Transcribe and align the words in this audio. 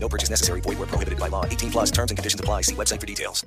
No 0.00 0.08
purchase 0.08 0.30
necessary. 0.30 0.60
Void 0.62 0.78
where 0.78 0.86
prohibited 0.86 1.18
by 1.18 1.28
law. 1.28 1.44
18 1.44 1.70
plus 1.70 1.90
terms 1.90 2.10
and 2.10 2.18
conditions 2.18 2.40
apply. 2.40 2.62
See 2.62 2.74
website 2.74 3.00
for 3.00 3.06
details. 3.06 3.44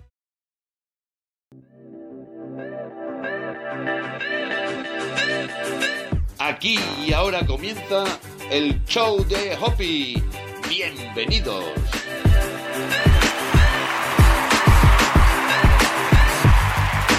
Aquí 6.39 6.79
y 7.05 7.13
ahora 7.13 7.45
comienza 7.45 8.03
el 8.49 8.83
show 8.85 9.23
de 9.23 9.55
Hoppy. 9.55 10.21
Bienvenidos. 10.67 11.63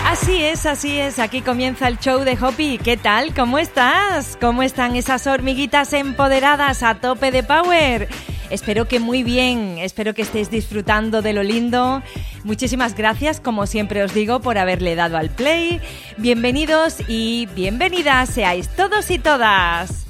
Así 0.05 0.43
es, 0.45 0.67
así 0.67 0.99
es. 0.99 1.19
Aquí 1.19 1.41
comienza 1.41 1.89
el 1.89 1.99
show 1.99 2.25
de 2.25 2.37
Hoppy. 2.39 2.79
¿Qué 2.79 2.97
tal? 2.97 3.33
¿Cómo 3.33 3.59
estás? 3.59 4.37
¿Cómo 4.41 4.62
están 4.62 4.97
esas 4.97 5.27
hormiguitas 5.27 5.93
empoderadas 5.95 6.83
a 6.83 6.97
tope 6.97 7.31
de 7.31 7.43
power? 7.43 8.09
Espero 8.52 8.87
que 8.87 9.01
muy 9.01 9.23
bien, 9.23 9.79
espero 9.79 10.12
que 10.12 10.20
estéis 10.20 10.51
disfrutando 10.51 11.23
de 11.23 11.33
lo 11.33 11.42
lindo. 11.42 12.02
Muchísimas 12.45 12.95
gracias, 12.95 13.41
como 13.41 13.66
siempre 13.66 14.02
os 14.02 14.12
digo, 14.12 14.41
por 14.41 14.59
haberle 14.59 14.95
dado 14.95 15.16
al 15.16 15.30
play. 15.30 15.80
Bienvenidos 16.19 16.98
y 17.09 17.47
bienvenidas 17.55 18.28
seáis 18.28 18.69
todos 18.69 19.11
y 19.11 19.19
todas. 19.19 20.05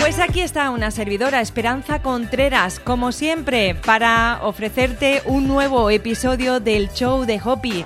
Pues 0.00 0.20
aquí 0.20 0.40
está 0.40 0.70
una 0.70 0.90
servidora, 0.90 1.42
Esperanza 1.42 2.00
Contreras, 2.00 2.80
como 2.80 3.12
siempre, 3.12 3.74
para 3.74 4.38
ofrecerte 4.42 5.20
un 5.26 5.48
nuevo 5.48 5.90
episodio 5.90 6.60
del 6.60 6.88
show 6.92 7.26
de 7.26 7.38
Hoppy. 7.44 7.84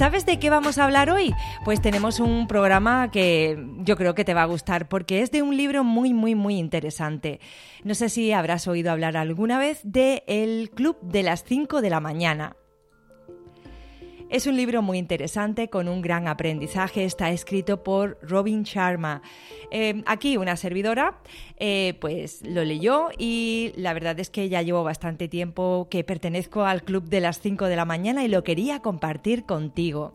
¿Sabes 0.00 0.24
de 0.24 0.38
qué 0.38 0.48
vamos 0.48 0.78
a 0.78 0.84
hablar 0.84 1.10
hoy? 1.10 1.34
Pues 1.62 1.82
tenemos 1.82 2.20
un 2.20 2.46
programa 2.46 3.10
que 3.10 3.62
yo 3.80 3.98
creo 3.98 4.14
que 4.14 4.24
te 4.24 4.32
va 4.32 4.44
a 4.44 4.46
gustar 4.46 4.88
porque 4.88 5.20
es 5.20 5.30
de 5.30 5.42
un 5.42 5.54
libro 5.54 5.84
muy, 5.84 6.14
muy, 6.14 6.34
muy 6.34 6.56
interesante. 6.56 7.38
No 7.84 7.94
sé 7.94 8.08
si 8.08 8.32
habrás 8.32 8.66
oído 8.66 8.90
hablar 8.90 9.18
alguna 9.18 9.58
vez 9.58 9.80
de 9.84 10.24
El 10.26 10.70
Club 10.70 10.96
de 11.02 11.22
las 11.22 11.44
5 11.44 11.82
de 11.82 11.90
la 11.90 12.00
mañana. 12.00 12.56
Es 14.30 14.46
un 14.46 14.56
libro 14.56 14.80
muy 14.80 14.98
interesante 14.98 15.68
con 15.70 15.88
un 15.88 16.02
gran 16.02 16.28
aprendizaje. 16.28 17.04
Está 17.04 17.30
escrito 17.30 17.82
por 17.82 18.16
Robin 18.22 18.62
Sharma. 18.62 19.22
Eh, 19.72 20.04
aquí 20.06 20.36
una 20.36 20.54
servidora, 20.56 21.18
eh, 21.56 21.98
pues 22.00 22.40
lo 22.46 22.62
leyó 22.62 23.08
y 23.18 23.72
la 23.74 23.92
verdad 23.92 24.20
es 24.20 24.30
que 24.30 24.48
ya 24.48 24.62
llevo 24.62 24.84
bastante 24.84 25.26
tiempo 25.26 25.88
que 25.90 26.04
pertenezco 26.04 26.62
al 26.64 26.84
club 26.84 27.08
de 27.08 27.20
las 27.20 27.40
5 27.40 27.64
de 27.64 27.74
la 27.74 27.84
mañana 27.84 28.24
y 28.24 28.28
lo 28.28 28.44
quería 28.44 28.78
compartir 28.78 29.46
contigo. 29.46 30.14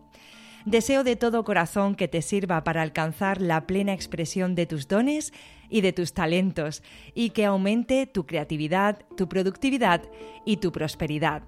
Deseo 0.64 1.04
de 1.04 1.18
todo 1.18 1.44
corazón 1.44 1.96
que 1.96 2.08
te 2.08 2.22
sirva 2.22 2.64
para 2.64 2.84
alcanzar 2.84 3.42
la 3.42 3.68
plena 3.68 3.92
expresión 3.92 4.56
de 4.56 4.66
tus 4.66 4.88
dones 4.88 5.34
y 5.70 5.82
de 5.82 5.92
tus 5.92 6.14
talentos 6.14 6.84
y 7.16 7.32
que 7.32 7.44
aumente 7.44 8.08
tu 8.08 8.26
creatividad, 8.26 8.98
tu 9.18 9.28
productividad 9.28 10.04
y 10.46 10.58
tu 10.58 10.72
prosperidad. 10.72 11.44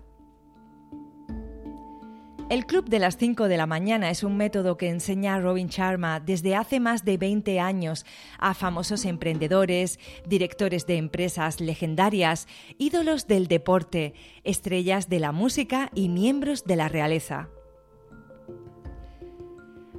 El 2.50 2.66
Club 2.66 2.88
de 2.88 3.00
las 3.00 3.18
5 3.18 3.50
de 3.50 3.58
la 3.58 3.66
mañana 3.66 4.10
es 4.10 4.24
un 4.24 4.38
método 4.38 4.78
que 4.78 4.88
enseña 4.88 5.38
Robin 5.38 5.68
Sharma 5.68 6.22
desde 6.22 6.56
hace 6.56 6.80
más 6.80 7.04
de 7.04 7.18
20 7.18 7.60
años 7.60 8.06
a 8.40 8.54
famosos 8.54 9.04
emprendedores, 9.04 10.00
directores 10.26 10.88
de 10.88 10.96
empresas 10.96 11.60
legendarias, 11.60 12.48
ídolos 12.78 13.28
del 13.28 13.48
deporte, 13.48 14.14
estrellas 14.46 15.10
de 15.10 15.20
la 15.20 15.34
música 15.34 15.92
y 15.94 16.08
miembros 16.08 16.64
de 16.64 16.78
la 16.78 16.88
realeza. 16.88 17.50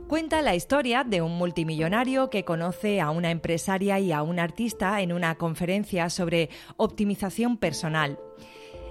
Cuenta 0.09 0.41
la 0.41 0.55
historia 0.55 1.05
de 1.05 1.21
un 1.21 1.37
multimillonario 1.37 2.31
que 2.31 2.47
conoce 2.47 3.03
a 3.03 3.11
una 3.11 3.31
empresaria 3.31 4.01
y 4.01 4.11
a 4.11 4.23
un 4.23 4.39
artista 4.39 5.03
en 5.03 5.13
una 5.13 5.35
conferencia 5.35 6.09
sobre 6.09 6.49
optimización 6.79 7.59
personal. 7.59 8.19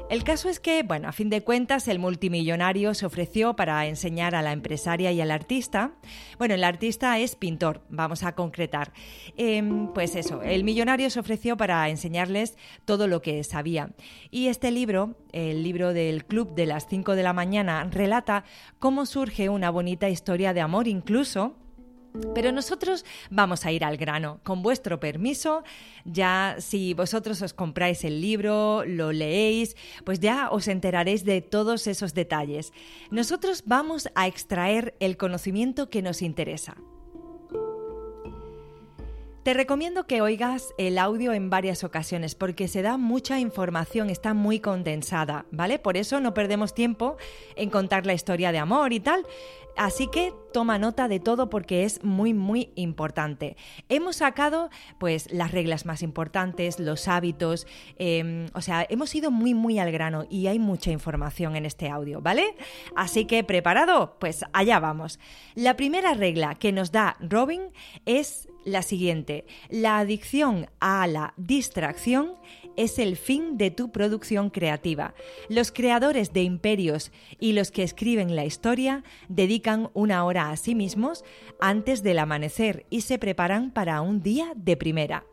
El 0.10 0.24
caso 0.24 0.48
es 0.48 0.62
que, 0.62 0.84
bueno, 0.84 1.10
a 1.10 1.12
fin 1.12 1.30
de 1.30 1.44
cuentas, 1.44 1.90
el 1.90 2.00
multimillonario 2.00 2.94
se 2.94 3.06
ofreció 3.06 3.58
para 3.58 3.86
enseñar 3.88 4.36
a 4.36 4.42
la 4.42 4.54
empresaria 4.54 5.12
y 5.12 5.20
al 5.20 5.32
artista. 5.32 5.92
Bueno, 6.38 6.54
el 6.54 6.64
artista 6.64 7.20
es 7.20 7.36
pintor, 7.36 7.82
vamos 7.90 8.24
a 8.24 8.34
concretar. 8.34 8.94
Em, 9.36 9.92
pues 9.94 10.16
eso, 10.16 10.42
el 10.44 10.64
millonario 10.64 11.10
se 11.10 11.20
ofreció 11.20 11.58
para 11.58 11.90
enseñarles 11.90 12.56
todo 12.86 13.08
lo 13.08 13.22
que 13.22 13.44
sabía. 13.44 13.92
Y 14.32 14.48
este 14.48 14.72
libro, 14.72 15.18
el 15.34 15.62
libro 15.62 15.92
del 15.92 16.24
Club 16.24 16.56
de 16.56 16.68
las 16.68 16.88
5 16.88 17.16
de 17.16 17.24
la 17.24 17.34
mañana, 17.34 17.84
relata 17.92 18.46
cómo 18.80 19.06
surge 19.06 19.50
una 19.50 19.72
bonita 19.72 20.08
historia 20.08 20.54
de 20.54 20.62
amor 20.62 20.88
incluso 20.88 21.58
pero 22.34 22.52
nosotros 22.52 23.06
vamos 23.30 23.66
a 23.66 23.72
ir 23.72 23.84
al 23.84 23.98
grano. 23.98 24.40
Con 24.44 24.62
vuestro 24.62 25.00
permiso, 25.00 25.64
ya 26.06 26.56
si 26.60 26.94
vosotros 26.94 27.42
os 27.42 27.54
compráis 27.54 28.04
el 28.04 28.22
libro, 28.22 28.84
lo 28.86 29.12
leéis, 29.12 29.76
pues 30.04 30.20
ya 30.20 30.50
os 30.50 30.68
enteraréis 30.68 31.26
de 31.26 31.42
todos 31.42 31.88
esos 31.88 32.14
detalles. 32.14 32.74
Nosotros 33.12 33.64
vamos 33.66 34.10
a 34.16 34.28
extraer 34.28 34.96
el 35.00 35.18
conocimiento 35.18 35.90
que 35.90 36.02
nos 36.02 36.22
interesa. 36.22 36.78
Te 39.48 39.54
recomiendo 39.54 40.08
que 40.08 40.22
oigas 40.22 40.74
el 40.78 40.98
audio 40.98 41.32
en 41.32 41.50
varias 41.50 41.86
ocasiones 41.86 42.36
porque 42.36 42.68
se 42.68 42.82
da 42.82 42.98
mucha 42.98 43.40
información, 43.40 44.10
está 44.10 44.34
muy 44.34 44.60
condensada, 44.60 45.46
¿vale? 45.52 45.80
Por 45.80 45.96
eso 45.96 46.20
no 46.20 46.34
perdemos 46.34 46.74
tiempo 46.74 47.16
en 47.56 47.70
contar 47.70 48.06
la 48.06 48.14
historia 48.14 48.52
de 48.52 48.58
amor 48.58 48.92
y 48.92 49.00
tal. 49.00 49.26
Así 49.78 50.08
que 50.08 50.34
toma 50.54 50.80
nota 50.80 51.08
de 51.08 51.20
todo 51.20 51.50
porque 51.50 51.84
es 51.84 52.04
muy 52.04 52.34
muy 52.34 52.72
importante. 52.76 53.56
Hemos 53.90 54.18
sacado 54.18 54.70
pues 54.98 55.32
las 55.32 55.52
reglas 55.52 55.86
más 55.86 56.02
importantes, 56.02 56.80
los 56.80 57.08
hábitos, 57.08 57.68
eh, 58.00 58.48
o 58.54 58.62
sea, 58.62 58.86
hemos 58.90 59.14
ido 59.14 59.30
muy 59.30 59.54
muy 59.54 59.78
al 59.78 59.92
grano 59.92 60.26
y 60.30 60.48
hay 60.48 60.58
mucha 60.58 60.92
información 60.92 61.56
en 61.56 61.66
este 61.66 61.90
audio, 61.90 62.22
¿vale? 62.22 62.56
Así 62.96 63.26
que 63.26 63.44
preparado, 63.44 64.18
pues 64.20 64.44
allá 64.52 64.80
vamos. 64.80 65.20
La 65.54 65.78
primera 65.78 66.16
regla 66.16 66.56
que 66.56 66.72
nos 66.72 66.92
da 66.92 67.16
Robin 67.20 67.62
es 68.06 68.50
la 68.66 68.82
siguiente. 68.82 69.46
La 69.70 70.00
adicción 70.00 70.68
a 70.80 71.08
la 71.08 71.34
distracción 71.38 72.36
es 72.78 73.00
el 73.00 73.18
fin 73.18 73.58
de 73.58 73.72
tu 73.72 73.92
producción 73.92 74.50
creativa. 74.50 75.14
Los 75.50 75.72
creadores 75.72 76.32
de 76.32 76.44
imperios 76.44 77.12
y 77.40 77.54
los 77.54 77.72
que 77.72 77.84
escriben 77.84 78.36
la 78.36 78.46
historia 78.46 79.04
dedican 79.28 79.90
una 79.94 80.24
hora 80.24 80.52
a 80.52 80.58
sí 80.58 80.76
mismos 80.76 81.26
antes 81.60 82.04
del 82.04 82.20
amanecer 82.20 82.86
y 82.90 83.02
se 83.02 83.20
preparan 83.20 83.72
para 83.72 84.02
un 84.02 84.22
día 84.22 84.54
de 84.56 84.78
primera. 84.78 85.26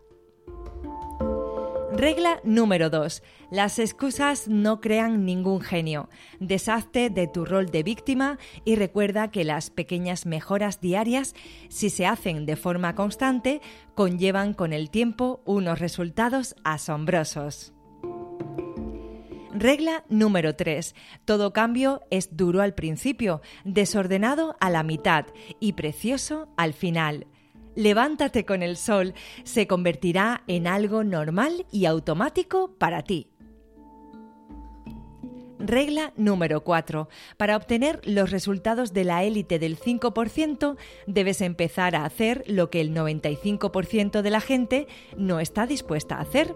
Regla 1.96 2.40
número 2.42 2.90
2. 2.90 3.22
Las 3.52 3.78
excusas 3.78 4.48
no 4.48 4.80
crean 4.80 5.24
ningún 5.24 5.60
genio. 5.60 6.08
Deshazte 6.40 7.08
de 7.08 7.28
tu 7.28 7.44
rol 7.44 7.66
de 7.66 7.84
víctima 7.84 8.38
y 8.64 8.74
recuerda 8.74 9.30
que 9.30 9.44
las 9.44 9.70
pequeñas 9.70 10.26
mejoras 10.26 10.80
diarias, 10.80 11.34
si 11.68 11.90
se 11.90 12.04
hacen 12.04 12.46
de 12.46 12.56
forma 12.56 12.96
constante, 12.96 13.60
conllevan 13.94 14.54
con 14.54 14.72
el 14.72 14.90
tiempo 14.90 15.40
unos 15.44 15.78
resultados 15.78 16.56
asombrosos. 16.64 17.72
Regla 19.52 20.02
número 20.08 20.56
3. 20.56 20.96
Todo 21.24 21.52
cambio 21.52 22.00
es 22.10 22.36
duro 22.36 22.60
al 22.60 22.74
principio, 22.74 23.40
desordenado 23.64 24.56
a 24.58 24.68
la 24.68 24.82
mitad 24.82 25.26
y 25.60 25.74
precioso 25.74 26.48
al 26.56 26.72
final. 26.72 27.28
Levántate 27.74 28.44
con 28.44 28.62
el 28.62 28.76
sol 28.76 29.14
se 29.42 29.66
convertirá 29.66 30.42
en 30.46 30.66
algo 30.66 31.04
normal 31.04 31.66
y 31.72 31.86
automático 31.86 32.74
para 32.78 33.02
ti. 33.02 33.30
Regla 35.58 36.12
número 36.16 36.62
4. 36.62 37.08
Para 37.36 37.56
obtener 37.56 38.00
los 38.04 38.30
resultados 38.30 38.92
de 38.92 39.04
la 39.04 39.24
élite 39.24 39.58
del 39.58 39.78
5%, 39.78 40.76
debes 41.06 41.40
empezar 41.40 41.96
a 41.96 42.04
hacer 42.04 42.44
lo 42.46 42.70
que 42.70 42.80
el 42.80 42.94
95% 42.94 44.20
de 44.22 44.30
la 44.30 44.40
gente 44.40 44.86
no 45.16 45.40
está 45.40 45.66
dispuesta 45.66 46.16
a 46.16 46.20
hacer. 46.20 46.54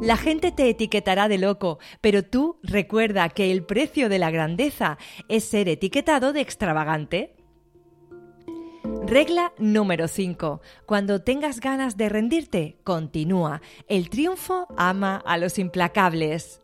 La 0.00 0.16
gente 0.16 0.50
te 0.52 0.68
etiquetará 0.68 1.28
de 1.28 1.38
loco, 1.38 1.78
pero 2.00 2.24
tú 2.24 2.58
recuerda 2.62 3.28
que 3.28 3.52
el 3.52 3.64
precio 3.64 4.08
de 4.08 4.18
la 4.18 4.30
grandeza 4.30 4.98
es 5.28 5.44
ser 5.44 5.68
etiquetado 5.68 6.32
de 6.32 6.40
extravagante. 6.40 7.36
Regla 9.06 9.52
número 9.58 10.08
5. 10.08 10.60
Cuando 10.86 11.20
tengas 11.22 11.60
ganas 11.60 11.96
de 11.96 12.08
rendirte, 12.08 12.78
continúa. 12.82 13.60
El 13.86 14.10
triunfo 14.10 14.66
ama 14.76 15.22
a 15.24 15.38
los 15.38 15.58
implacables. 15.58 16.61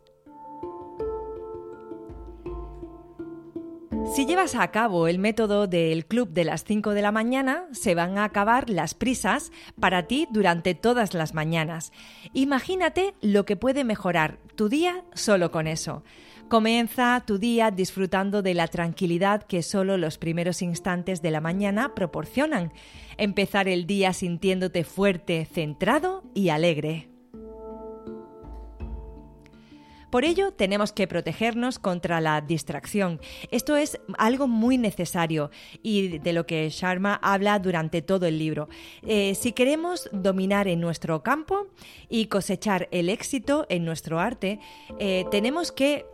Si 4.07 4.25
llevas 4.25 4.55
a 4.55 4.71
cabo 4.71 5.07
el 5.07 5.19
método 5.19 5.67
del 5.67 6.05
club 6.05 6.29
de 6.29 6.43
las 6.43 6.63
5 6.63 6.91
de 6.91 7.01
la 7.01 7.11
mañana, 7.11 7.65
se 7.71 7.95
van 7.95 8.17
a 8.17 8.23
acabar 8.23 8.69
las 8.69 8.93
prisas 8.93 9.51
para 9.79 10.07
ti 10.07 10.27
durante 10.31 10.73
todas 10.73 11.13
las 11.13 11.33
mañanas. 11.33 11.91
Imagínate 12.33 13.13
lo 13.21 13.45
que 13.45 13.55
puede 13.55 13.83
mejorar 13.83 14.39
tu 14.55 14.67
día 14.67 15.03
solo 15.13 15.51
con 15.51 15.67
eso. 15.67 16.03
Comienza 16.49 17.23
tu 17.25 17.37
día 17.37 17.69
disfrutando 17.69 18.41
de 18.41 18.55
la 18.55 18.67
tranquilidad 18.67 19.43
que 19.43 19.61
solo 19.61 19.97
los 19.97 20.17
primeros 20.17 20.63
instantes 20.63 21.21
de 21.21 21.29
la 21.29 21.41
mañana 21.41 21.93
proporcionan. 21.93 22.73
Empezar 23.17 23.67
el 23.67 23.85
día 23.85 24.13
sintiéndote 24.13 24.83
fuerte, 24.83 25.45
centrado 25.45 26.23
y 26.33 26.49
alegre. 26.49 27.08
Por 30.09 30.25
ello, 30.25 30.51
tenemos 30.51 30.91
que 30.91 31.07
protegernos 31.07 31.77
contra 31.77 32.19
la 32.19 32.41
distracción. 32.41 33.19
Esto 33.51 33.77
es 33.77 33.99
algo 34.17 34.47
muy 34.47 34.77
necesario 34.77 35.51
y 35.83 36.17
de 36.17 36.33
lo 36.33 36.47
que 36.47 36.69
Sharma 36.69 37.19
habla 37.21 37.59
durante 37.59 38.01
todo 38.01 38.25
el 38.25 38.39
libro. 38.39 38.69
Eh, 39.03 39.35
si 39.35 39.51
queremos 39.51 40.09
dominar 40.11 40.67
en 40.67 40.81
nuestro 40.81 41.21
campo 41.21 41.67
y 42.09 42.25
cosechar 42.25 42.87
el 42.91 43.09
éxito 43.09 43.67
en 43.69 43.85
nuestro 43.85 44.19
arte, 44.19 44.59
eh, 44.97 45.25
tenemos 45.29 45.71
que 45.71 46.05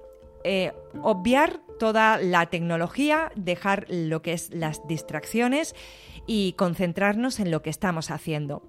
eh, 0.43 0.73
obviar 1.01 1.61
toda 1.79 2.17
la 2.17 2.47
tecnología, 2.47 3.31
dejar 3.35 3.85
lo 3.89 4.21
que 4.21 4.33
es 4.33 4.53
las 4.53 4.85
distracciones 4.87 5.73
y 6.27 6.53
concentrarnos 6.53 7.39
en 7.39 7.49
lo 7.49 7.61
que 7.61 7.69
estamos 7.69 8.11
haciendo. 8.11 8.61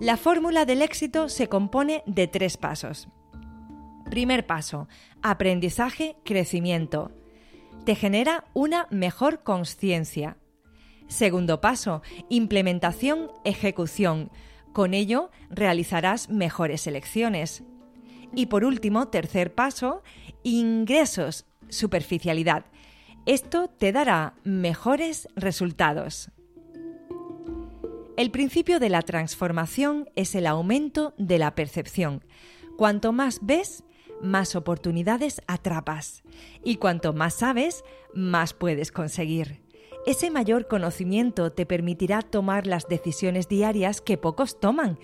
La 0.00 0.16
fórmula 0.16 0.64
del 0.64 0.82
éxito 0.82 1.28
se 1.28 1.48
compone 1.48 2.02
de 2.06 2.28
tres 2.28 2.56
pasos. 2.56 3.08
Primer 4.10 4.46
paso, 4.46 4.88
aprendizaje, 5.22 6.16
crecimiento. 6.24 7.12
Te 7.84 7.94
genera 7.94 8.44
una 8.52 8.86
mejor 8.90 9.42
conciencia. 9.42 10.36
Segundo 11.08 11.60
paso, 11.60 12.02
implementación, 12.28 13.30
ejecución. 13.44 14.30
Con 14.72 14.94
ello 14.94 15.30
realizarás 15.50 16.28
mejores 16.30 16.86
elecciones. 16.86 17.64
Y 18.34 18.46
por 18.46 18.64
último, 18.64 19.08
tercer 19.08 19.54
paso, 19.54 20.02
ingresos, 20.42 21.46
superficialidad. 21.68 22.64
Esto 23.26 23.68
te 23.68 23.92
dará 23.92 24.34
mejores 24.42 25.28
resultados. 25.36 26.30
El 28.16 28.30
principio 28.30 28.78
de 28.78 28.90
la 28.90 29.02
transformación 29.02 30.08
es 30.16 30.34
el 30.34 30.46
aumento 30.46 31.14
de 31.18 31.38
la 31.38 31.54
percepción. 31.54 32.24
Cuanto 32.76 33.12
más 33.12 33.38
ves, 33.42 33.84
más 34.22 34.56
oportunidades 34.56 35.42
atrapas 35.46 36.22
y 36.64 36.76
cuanto 36.76 37.12
más 37.12 37.34
sabes, 37.34 37.84
más 38.14 38.54
puedes 38.54 38.92
conseguir. 38.92 39.60
Ese 40.06 40.30
mayor 40.30 40.66
conocimiento 40.66 41.52
te 41.52 41.66
permitirá 41.66 42.22
tomar 42.22 42.66
las 42.66 42.88
decisiones 42.88 43.48
diarias 43.48 44.00
que 44.00 44.16
pocos 44.18 44.58
toman 44.58 44.98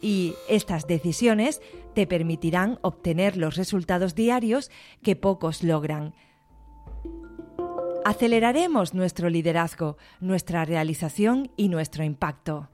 y 0.00 0.34
estas 0.48 0.86
decisiones 0.86 1.62
te 1.94 2.06
permitirán 2.06 2.78
obtener 2.82 3.36
los 3.36 3.56
resultados 3.56 4.14
diarios 4.14 4.70
que 5.02 5.16
pocos 5.16 5.62
logran. 5.62 6.14
Aceleraremos 8.04 8.94
nuestro 8.94 9.30
liderazgo, 9.30 9.96
nuestra 10.20 10.64
realización 10.64 11.52
y 11.56 11.68
nuestro 11.68 12.02
impacto. 12.02 12.71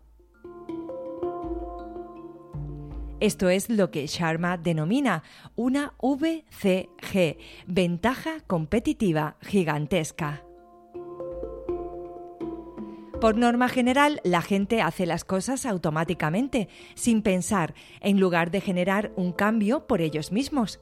Esto 3.20 3.48
es 3.48 3.68
lo 3.68 3.90
que 3.90 4.06
Sharma 4.06 4.56
denomina 4.56 5.24
una 5.56 5.94
VCG, 6.00 7.36
ventaja 7.66 8.40
competitiva 8.46 9.36
gigantesca. 9.40 10.44
Por 13.20 13.36
norma 13.36 13.68
general, 13.68 14.20
la 14.22 14.40
gente 14.40 14.80
hace 14.80 15.04
las 15.04 15.24
cosas 15.24 15.66
automáticamente, 15.66 16.68
sin 16.94 17.22
pensar, 17.22 17.74
en 18.00 18.20
lugar 18.20 18.52
de 18.52 18.60
generar 18.60 19.10
un 19.16 19.32
cambio 19.32 19.88
por 19.88 20.00
ellos 20.00 20.30
mismos. 20.30 20.78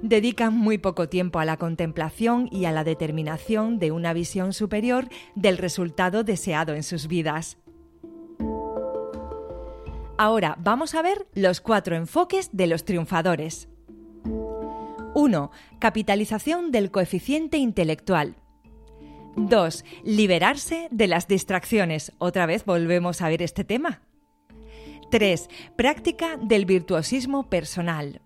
Dedican 0.00 0.56
muy 0.56 0.78
poco 0.78 1.10
tiempo 1.10 1.38
a 1.38 1.44
la 1.44 1.58
contemplación 1.58 2.48
y 2.50 2.64
a 2.64 2.72
la 2.72 2.84
determinación 2.84 3.78
de 3.78 3.92
una 3.92 4.14
visión 4.14 4.54
superior 4.54 5.08
del 5.34 5.58
resultado 5.58 6.24
deseado 6.24 6.74
en 6.74 6.82
sus 6.82 7.08
vidas. 7.08 7.58
Ahora 10.20 10.56
vamos 10.58 10.96
a 10.96 11.02
ver 11.02 11.28
los 11.32 11.60
cuatro 11.60 11.94
enfoques 11.94 12.50
de 12.52 12.66
los 12.66 12.84
triunfadores. 12.84 13.68
1. 15.14 15.50
Capitalización 15.78 16.72
del 16.72 16.90
coeficiente 16.90 17.56
intelectual. 17.56 18.34
2. 19.36 19.84
Liberarse 20.02 20.88
de 20.90 21.06
las 21.06 21.28
distracciones. 21.28 22.12
Otra 22.18 22.46
vez 22.46 22.64
volvemos 22.64 23.22
a 23.22 23.28
ver 23.28 23.42
este 23.42 23.62
tema. 23.62 24.02
3. 25.12 25.48
Práctica 25.76 26.36
del 26.36 26.66
virtuosismo 26.66 27.48
personal. 27.48 28.20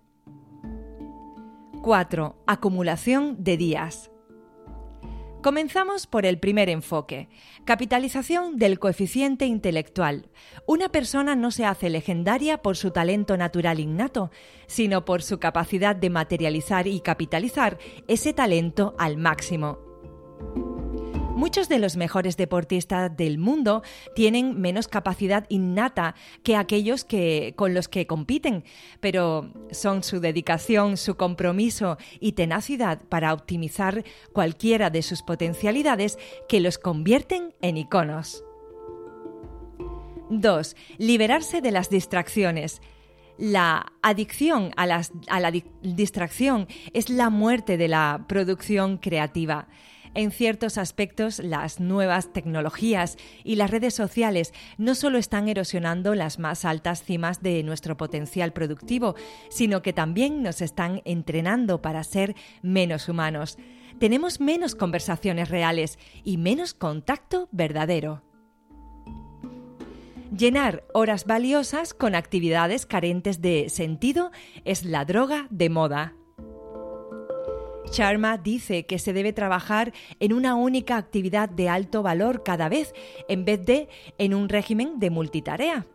4. 1.83 2.43
Acumulación 2.47 3.43
de 3.43 3.57
días. 3.57 4.09
Comenzamos 5.43 6.07
por 6.07 6.25
el 6.25 6.39
primer 6.39 6.69
enfoque, 6.69 7.27
capitalización 7.65 8.55
del 8.55 8.79
coeficiente 8.79 9.45
intelectual. 9.45 10.29
Una 10.65 10.87
persona 10.87 11.35
no 11.35 11.51
se 11.51 11.65
hace 11.65 11.89
legendaria 11.89 12.59
por 12.59 12.77
su 12.77 12.91
talento 12.91 13.35
natural 13.35 13.81
innato, 13.81 14.31
sino 14.67 15.03
por 15.03 15.21
su 15.21 15.39
capacidad 15.39 15.97
de 15.97 16.09
materializar 16.09 16.87
y 16.87 17.01
capitalizar 17.01 17.77
ese 18.07 18.31
talento 18.31 18.95
al 18.97 19.17
máximo. 19.17 19.79
Muchos 21.35 21.67
de 21.67 21.79
los 21.79 21.97
mejores 21.97 22.37
deportistas 22.37 23.17
del 23.17 23.39
mundo 23.39 23.81
tienen 24.13 24.61
menos 24.61 24.87
capacidad 24.87 25.45
innata 25.49 26.13
que 26.43 26.55
aquellos 26.55 27.03
que, 27.05 27.53
con 27.55 27.73
los 27.73 27.87
que 27.87 28.05
compiten, 28.05 28.63
pero 28.99 29.51
son 29.71 30.03
su 30.03 30.19
dedicación, 30.19 30.95
su 30.95 31.15
compromiso 31.15 31.97
y 32.19 32.33
tenacidad 32.33 33.01
para 33.09 33.33
optimizar 33.33 34.03
cualquiera 34.31 34.91
de 34.91 35.01
sus 35.01 35.23
potencialidades 35.23 36.19
que 36.47 36.59
los 36.59 36.77
convierten 36.77 37.55
en 37.61 37.77
iconos. 37.77 38.43
2. 40.29 40.75
Liberarse 40.99 41.61
de 41.61 41.71
las 41.71 41.89
distracciones. 41.89 42.79
La 43.39 43.91
adicción 44.03 44.71
a, 44.77 44.83
a 44.83 45.39
la 45.39 45.51
distracción 45.81 46.67
es 46.93 47.09
la 47.09 47.31
muerte 47.31 47.77
de 47.77 47.87
la 47.87 48.25
producción 48.27 48.97
creativa. 48.97 49.67
En 50.15 50.29
ciertos 50.29 50.77
aspectos, 50.77 51.39
las 51.39 51.79
nuevas 51.79 52.33
tecnologías 52.33 53.17
y 53.43 53.55
las 53.55 53.71
redes 53.71 53.95
sociales 53.95 54.53
no 54.77 54.93
solo 54.93 55.17
están 55.17 55.49
erosionando 55.49 56.13
las 56.13 56.37
más 56.37 56.65
altas 56.65 57.03
cimas 57.03 57.41
de 57.41 57.63
nuestro 57.63 57.97
potencial 57.97 58.53
productivo, 58.53 59.15
sino 59.49 59.81
que 59.81 59.91
también 59.91 60.43
nos 60.43 60.61
están 60.61 61.01
entrenando 61.05 61.81
para 61.81 62.03
ser 62.03 62.35
menos 62.61 63.09
humanos. 63.09 63.57
Tenemos 63.99 64.39
menos 64.39 64.75
conversaciones 64.75 65.49
reales 65.49 65.97
y 66.23 66.37
menos 66.37 66.75
contacto 66.75 67.49
verdadero. 67.51 68.21
Llenar 70.35 70.83
horas 70.93 71.25
valiosas 71.25 71.93
con 71.93 72.15
actividades 72.15 72.85
carentes 72.85 73.41
de 73.41 73.69
sentido 73.69 74.31
es 74.65 74.83
la 74.83 75.05
droga 75.05 75.47
de 75.51 75.69
moda. 75.69 76.15
Sharma 77.93 78.39
dice 78.39 78.87
que 78.87 78.97
se 78.97 79.13
debe 79.13 79.33
trabajar 79.33 79.93
en 80.19 80.33
una 80.33 80.55
única 80.55 80.97
actividad 80.97 81.47
de 81.47 81.69
alto 81.69 82.01
valor 82.01 82.41
cada 82.43 82.67
vez, 82.67 82.91
en 83.29 83.45
vez 83.45 83.63
de 83.63 83.87
en 84.17 84.33
un 84.33 84.49
régimen 84.49 84.99
de 84.99 85.11
multitarea. 85.11 85.85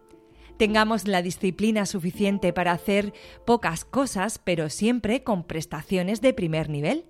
Tengamos 0.59 1.09
la 1.09 1.23
disciplina 1.23 1.87
suficiente 1.87 2.53
para 2.53 2.71
hacer 2.71 3.13
pocas 3.45 3.85
cosas, 3.85 4.39
pero 4.39 4.71
siempre 4.71 5.25
con 5.25 5.43
prestaciones 5.43 6.21
de 6.21 6.33
primer 6.33 6.71
nivel. 6.71 7.05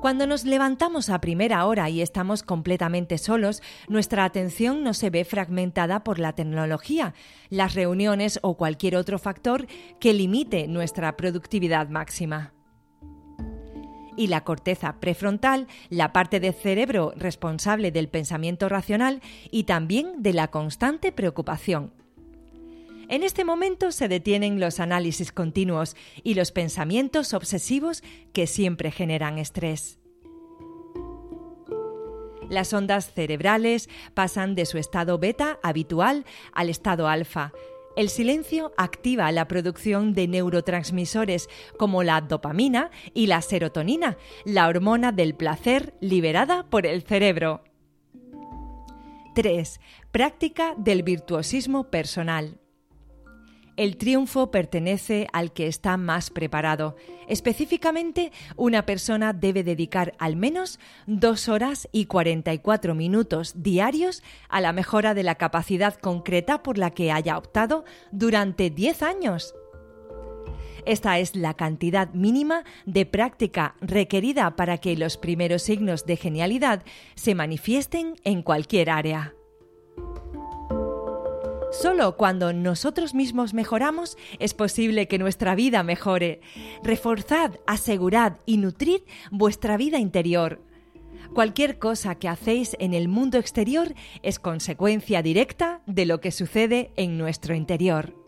Cuando 0.00 0.26
nos 0.26 0.44
levantamos 0.44 1.10
a 1.10 1.20
primera 1.20 1.64
hora 1.66 1.88
y 1.90 2.02
estamos 2.02 2.42
completamente 2.42 3.18
solos, 3.18 3.62
nuestra 3.88 4.24
atención 4.24 4.82
no 4.82 4.94
se 4.94 5.10
ve 5.10 5.24
fragmentada 5.24 6.02
por 6.02 6.18
la 6.18 6.34
tecnología, 6.34 7.14
las 7.50 7.74
reuniones 7.74 8.40
o 8.42 8.56
cualquier 8.56 8.96
otro 8.96 9.20
factor 9.20 9.66
que 10.00 10.12
limite 10.12 10.66
nuestra 10.66 11.16
productividad 11.16 11.88
máxima 11.88 12.53
y 14.16 14.28
la 14.28 14.44
corteza 14.44 15.00
prefrontal, 15.00 15.66
la 15.90 16.12
parte 16.12 16.40
del 16.40 16.54
cerebro 16.54 17.12
responsable 17.16 17.90
del 17.90 18.08
pensamiento 18.08 18.68
racional 18.68 19.20
y 19.50 19.64
también 19.64 20.22
de 20.22 20.32
la 20.32 20.48
constante 20.48 21.12
preocupación. 21.12 21.92
En 23.08 23.22
este 23.22 23.44
momento 23.44 23.92
se 23.92 24.08
detienen 24.08 24.60
los 24.60 24.80
análisis 24.80 25.30
continuos 25.30 25.94
y 26.22 26.34
los 26.34 26.52
pensamientos 26.52 27.34
obsesivos 27.34 28.02
que 28.32 28.46
siempre 28.46 28.90
generan 28.90 29.38
estrés. 29.38 29.98
Las 32.48 32.72
ondas 32.72 33.12
cerebrales 33.12 33.88
pasan 34.14 34.54
de 34.54 34.66
su 34.66 34.78
estado 34.78 35.18
beta 35.18 35.58
habitual 35.62 36.24
al 36.52 36.68
estado 36.68 37.08
alfa, 37.08 37.52
El 37.96 38.08
silencio 38.08 38.72
activa 38.76 39.30
la 39.30 39.46
producción 39.46 40.14
de 40.14 40.26
neurotransmisores 40.26 41.48
como 41.78 42.02
la 42.02 42.20
dopamina 42.20 42.90
y 43.12 43.28
la 43.28 43.40
serotonina, 43.40 44.18
la 44.44 44.66
hormona 44.66 45.12
del 45.12 45.34
placer 45.34 45.94
liberada 46.00 46.68
por 46.68 46.86
el 46.86 47.02
cerebro. 47.02 47.62
3. 49.34 49.80
Práctica 50.10 50.74
del 50.76 51.02
virtuosismo 51.04 51.90
personal. 51.90 52.58
El 53.76 53.96
triunfo 53.96 54.52
pertenece 54.52 55.26
al 55.32 55.52
que 55.52 55.66
está 55.66 55.96
más 55.96 56.30
preparado. 56.30 56.94
Específicamente, 57.26 58.30
una 58.56 58.86
persona 58.86 59.32
debe 59.32 59.64
dedicar 59.64 60.14
al 60.18 60.36
menos 60.36 60.78
dos 61.06 61.48
horas 61.48 61.88
y 61.90 62.06
44 62.06 62.94
minutos 62.94 63.54
diarios 63.56 64.22
a 64.48 64.60
la 64.60 64.72
mejora 64.72 65.12
de 65.14 65.24
la 65.24 65.34
capacidad 65.34 65.94
concreta 65.94 66.62
por 66.62 66.78
la 66.78 66.92
que 66.92 67.10
haya 67.10 67.36
optado 67.36 67.84
durante 68.12 68.70
10 68.70 69.02
años. 69.02 69.54
Esta 70.86 71.18
es 71.18 71.34
la 71.34 71.54
cantidad 71.54 72.12
mínima 72.12 72.62
de 72.84 73.06
práctica 73.06 73.74
requerida 73.80 74.54
para 74.54 74.78
que 74.78 74.96
los 74.96 75.16
primeros 75.16 75.62
signos 75.62 76.04
de 76.06 76.16
genialidad 76.16 76.84
se 77.16 77.34
manifiesten 77.34 78.14
en 78.22 78.42
cualquier 78.42 78.90
área. 78.90 79.34
Solo 81.80 82.16
cuando 82.16 82.52
nosotros 82.52 83.14
mismos 83.14 83.52
mejoramos 83.52 84.16
es 84.38 84.54
posible 84.54 85.08
que 85.08 85.18
nuestra 85.18 85.54
vida 85.54 85.82
mejore. 85.82 86.40
Reforzad, 86.82 87.52
asegurad 87.66 88.34
y 88.46 88.58
nutrid 88.58 89.00
vuestra 89.30 89.76
vida 89.76 89.98
interior. 89.98 90.62
Cualquier 91.34 91.78
cosa 91.80 92.14
que 92.14 92.28
hacéis 92.28 92.76
en 92.78 92.94
el 92.94 93.08
mundo 93.08 93.38
exterior 93.38 93.92
es 94.22 94.38
consecuencia 94.38 95.20
directa 95.20 95.82
de 95.86 96.06
lo 96.06 96.20
que 96.20 96.30
sucede 96.30 96.92
en 96.96 97.18
nuestro 97.18 97.54
interior. 97.54 98.23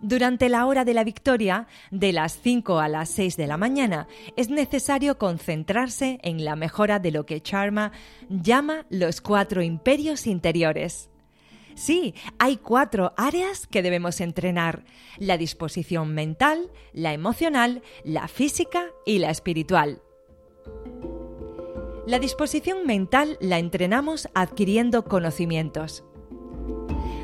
Durante 0.00 0.48
la 0.48 0.66
hora 0.66 0.84
de 0.84 0.94
la 0.94 1.02
victoria, 1.02 1.66
de 1.90 2.12
las 2.12 2.38
5 2.40 2.78
a 2.78 2.88
las 2.88 3.08
6 3.10 3.36
de 3.36 3.46
la 3.48 3.56
mañana, 3.56 4.06
es 4.36 4.48
necesario 4.48 5.18
concentrarse 5.18 6.20
en 6.22 6.44
la 6.44 6.54
mejora 6.54 7.00
de 7.00 7.10
lo 7.10 7.26
que 7.26 7.40
Charma 7.40 7.92
llama 8.28 8.86
los 8.90 9.20
cuatro 9.20 9.60
imperios 9.60 10.26
interiores. 10.26 11.10
Sí, 11.74 12.14
hay 12.38 12.56
cuatro 12.56 13.12
áreas 13.16 13.66
que 13.66 13.82
debemos 13.82 14.20
entrenar. 14.20 14.84
La 15.16 15.36
disposición 15.36 16.14
mental, 16.14 16.70
la 16.92 17.12
emocional, 17.12 17.82
la 18.04 18.28
física 18.28 18.86
y 19.04 19.18
la 19.18 19.30
espiritual. 19.30 20.02
La 22.06 22.18
disposición 22.18 22.86
mental 22.86 23.36
la 23.40 23.58
entrenamos 23.58 24.28
adquiriendo 24.34 25.04
conocimientos. 25.04 26.04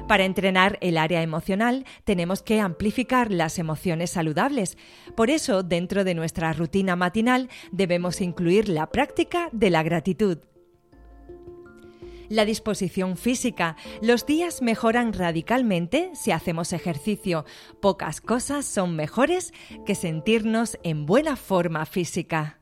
Para 0.09 0.27
entrenar 0.27 0.79
el 0.83 0.99
área 0.99 1.23
emocional 1.23 1.87
tenemos 2.05 2.43
que 2.43 2.61
amplificar 2.61 3.31
las 3.31 3.59
emociones 3.59 4.11
saludables. 4.11 4.77
Por 5.17 5.31
eso, 5.31 5.63
dentro 5.63 6.05
de 6.05 6.15
nuestra 6.15 6.53
rutina 6.53 6.95
matinal 6.95 7.49
debemos 7.73 8.21
incluir 8.21 8.69
la 8.69 8.91
práctica 8.91 9.49
de 9.53 9.71
la 9.71 9.83
gratitud. 9.83 10.39
La 12.29 12.45
disposición 12.45 13.17
física. 13.17 13.77
Los 14.03 14.27
días 14.27 14.61
mejoran 14.61 15.13
radicalmente 15.13 16.11
si 16.15 16.33
hacemos 16.33 16.73
ejercicio. 16.73 17.45
Pocas 17.81 18.21
cosas 18.21 18.67
son 18.67 18.97
mejores 18.97 19.53
que 19.87 19.95
sentirnos 19.95 20.79
en 20.83 21.07
buena 21.07 21.37
forma 21.37 21.87
física 21.87 22.61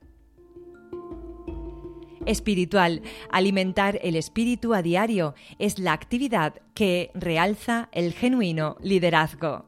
espiritual. 2.26 3.02
Alimentar 3.31 3.99
el 4.02 4.17
espíritu 4.17 4.75
a 4.75 4.83
diario 4.83 5.35
es 5.59 5.79
la 5.79 5.93
actividad 5.93 6.55
que 6.75 7.11
realza 7.14 7.88
el 7.93 8.12
genuino 8.12 8.76
liderazgo. 8.81 9.67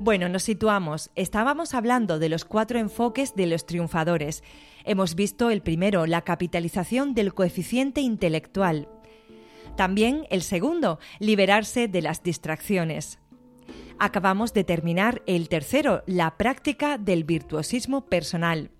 Bueno, 0.00 0.28
nos 0.28 0.44
situamos. 0.44 1.10
Estábamos 1.16 1.74
hablando 1.74 2.20
de 2.20 2.28
los 2.28 2.44
cuatro 2.44 2.78
enfoques 2.78 3.34
de 3.34 3.46
los 3.46 3.66
triunfadores. 3.66 4.44
Hemos 4.84 5.16
visto 5.16 5.50
el 5.50 5.60
primero, 5.60 6.06
la 6.06 6.22
capitalización 6.22 7.14
del 7.14 7.34
coeficiente 7.34 8.00
intelectual. 8.00 8.88
También 9.76 10.26
el 10.30 10.42
segundo, 10.42 11.00
liberarse 11.18 11.88
de 11.88 12.02
las 12.02 12.22
distracciones. 12.22 13.18
Acabamos 13.98 14.54
de 14.54 14.62
terminar 14.62 15.22
el 15.26 15.48
tercero, 15.48 16.04
la 16.06 16.36
práctica 16.36 16.98
del 16.98 17.24
virtuosismo 17.24 18.06
personal. 18.06 18.70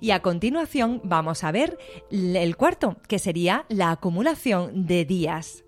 Y 0.00 0.10
a 0.12 0.22
continuación 0.22 1.00
vamos 1.04 1.44
a 1.44 1.52
ver 1.52 1.78
el 2.10 2.56
cuarto, 2.56 2.96
que 3.08 3.18
sería 3.18 3.64
la 3.68 3.90
acumulación 3.90 4.86
de 4.86 5.04
días. 5.04 5.64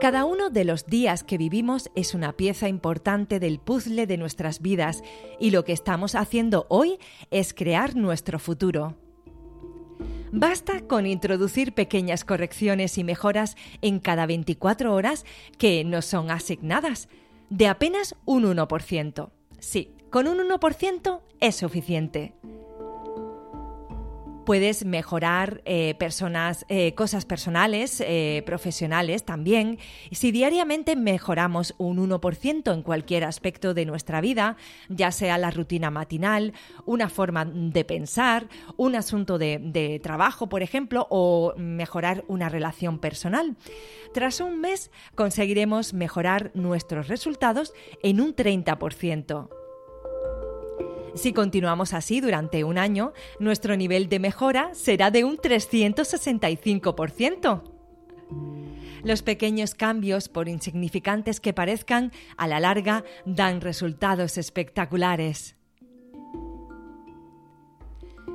Cada 0.00 0.24
uno 0.24 0.48
de 0.48 0.64
los 0.64 0.86
días 0.86 1.24
que 1.24 1.38
vivimos 1.38 1.90
es 1.96 2.14
una 2.14 2.36
pieza 2.36 2.68
importante 2.68 3.40
del 3.40 3.58
puzzle 3.58 4.06
de 4.06 4.16
nuestras 4.16 4.62
vidas 4.62 5.02
y 5.40 5.50
lo 5.50 5.64
que 5.64 5.72
estamos 5.72 6.14
haciendo 6.14 6.66
hoy 6.68 6.98
es 7.32 7.52
crear 7.52 7.96
nuestro 7.96 8.38
futuro. 8.38 8.96
Basta 10.30 10.82
con 10.82 11.06
introducir 11.06 11.72
pequeñas 11.72 12.24
correcciones 12.24 12.96
y 12.96 13.02
mejoras 13.02 13.56
en 13.82 13.98
cada 13.98 14.26
24 14.26 14.94
horas 14.94 15.24
que 15.58 15.82
nos 15.84 16.04
son 16.04 16.30
asignadas, 16.30 17.08
de 17.50 17.66
apenas 17.66 18.14
un 18.24 18.44
1%. 18.44 19.30
Sí, 19.58 19.90
con 20.10 20.26
un 20.26 20.38
1% 20.38 21.20
es 21.40 21.56
suficiente. 21.56 22.34
Puedes 24.46 24.86
mejorar 24.86 25.60
eh, 25.66 25.94
personas, 25.98 26.64
eh, 26.70 26.94
cosas 26.94 27.26
personales, 27.26 28.00
eh, 28.00 28.42
profesionales 28.46 29.26
también. 29.26 29.78
Si 30.10 30.32
diariamente 30.32 30.96
mejoramos 30.96 31.74
un 31.76 31.98
1% 31.98 32.72
en 32.72 32.82
cualquier 32.82 33.24
aspecto 33.24 33.74
de 33.74 33.84
nuestra 33.84 34.22
vida, 34.22 34.56
ya 34.88 35.12
sea 35.12 35.36
la 35.36 35.50
rutina 35.50 35.90
matinal, 35.90 36.54
una 36.86 37.10
forma 37.10 37.44
de 37.44 37.84
pensar, 37.84 38.48
un 38.78 38.96
asunto 38.96 39.36
de, 39.36 39.60
de 39.62 40.00
trabajo, 40.00 40.48
por 40.48 40.62
ejemplo, 40.62 41.06
o 41.10 41.52
mejorar 41.58 42.24
una 42.26 42.48
relación 42.48 43.00
personal, 43.00 43.54
tras 44.14 44.40
un 44.40 44.62
mes 44.62 44.90
conseguiremos 45.14 45.92
mejorar 45.92 46.52
nuestros 46.54 47.08
resultados 47.08 47.74
en 48.02 48.22
un 48.22 48.34
30%. 48.34 49.57
Si 51.14 51.32
continuamos 51.32 51.94
así 51.94 52.20
durante 52.20 52.64
un 52.64 52.78
año, 52.78 53.12
nuestro 53.38 53.76
nivel 53.76 54.08
de 54.08 54.18
mejora 54.18 54.74
será 54.74 55.10
de 55.10 55.24
un 55.24 55.36
365%. 55.36 57.62
Los 59.04 59.22
pequeños 59.22 59.74
cambios, 59.74 60.28
por 60.28 60.48
insignificantes 60.48 61.40
que 61.40 61.52
parezcan, 61.52 62.12
a 62.36 62.46
la 62.46 62.60
larga 62.60 63.04
dan 63.24 63.60
resultados 63.60 64.38
espectaculares. 64.38 65.56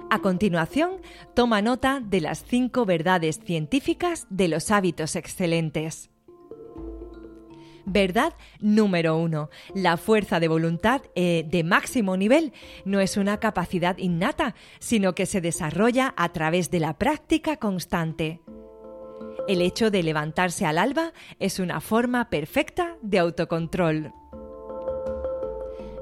A 0.10 0.20
continuación, 0.20 1.02
toma 1.34 1.62
nota 1.62 2.00
de 2.00 2.22
las 2.22 2.44
cinco 2.44 2.86
verdades 2.86 3.40
científicas 3.44 4.28
de 4.30 4.48
los 4.48 4.72
hábitos 4.72 5.16
excelentes. 5.16 6.13
Verdad 7.86 8.34
número 8.60 9.18
uno. 9.18 9.50
La 9.76 9.98
fuerza 9.98 10.40
de 10.40 10.48
voluntad 10.48 11.02
eh, 11.16 11.46
de 11.48 11.64
máximo 11.64 12.16
nivel 12.18 12.54
no 12.86 13.00
es 13.02 13.18
una 13.18 13.40
capacidad 13.40 13.98
innata, 13.98 14.56
sino 14.80 15.16
que 15.16 15.26
se 15.26 15.42
desarrolla 15.42 16.14
a 16.16 16.32
través 16.32 16.72
de 16.72 16.80
la 16.80 16.98
práctica 16.98 17.58
constante. 17.58 18.42
El 19.48 19.62
hecho 19.62 19.92
de 19.92 20.04
levantarse 20.04 20.66
al 20.66 20.78
alba 20.78 21.12
es 21.40 21.60
una 21.60 21.82
forma 21.82 22.30
perfecta 22.30 22.98
de 23.02 23.20
autocontrol. 23.20 24.14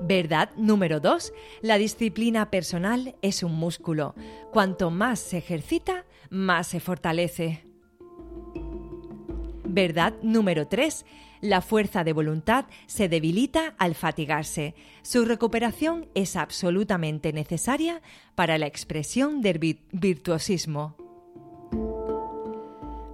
Verdad 0.04 0.50
número 0.58 1.00
2. 1.00 1.34
La 1.62 1.78
disciplina 1.78 2.52
personal 2.52 3.16
es 3.22 3.44
un 3.44 3.56
músculo. 3.56 4.14
Cuanto 4.52 4.92
más 4.92 5.20
se 5.20 5.38
ejercita, 5.38 6.06
más 6.30 6.68
se 6.68 6.80
fortalece. 6.80 7.71
Verdad 9.74 10.16
número 10.22 10.68
3. 10.68 11.06
La 11.40 11.62
fuerza 11.62 12.04
de 12.04 12.12
voluntad 12.12 12.66
se 12.88 13.08
debilita 13.08 13.74
al 13.78 13.96
fatigarse. 13.96 14.76
Su 15.02 15.24
recuperación 15.24 16.10
es 16.14 16.36
absolutamente 16.36 17.32
necesaria 17.32 18.02
para 18.36 18.58
la 18.58 18.68
expresión 18.68 19.42
del 19.42 19.60
virtuosismo. 19.94 20.98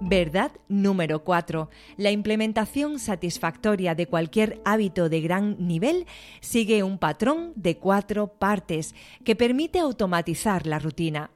Verdad 0.00 0.50
número 0.68 1.22
4. 1.22 1.70
La 1.96 2.10
implementación 2.10 2.98
satisfactoria 2.98 3.94
de 3.94 4.08
cualquier 4.08 4.60
hábito 4.64 5.08
de 5.08 5.20
gran 5.20 5.64
nivel 5.64 6.06
sigue 6.40 6.82
un 6.82 6.98
patrón 6.98 7.52
de 7.54 7.76
cuatro 7.76 8.26
partes 8.26 8.96
que 9.24 9.36
permite 9.36 9.78
automatizar 9.78 10.66
la 10.66 10.80
rutina. 10.80 11.30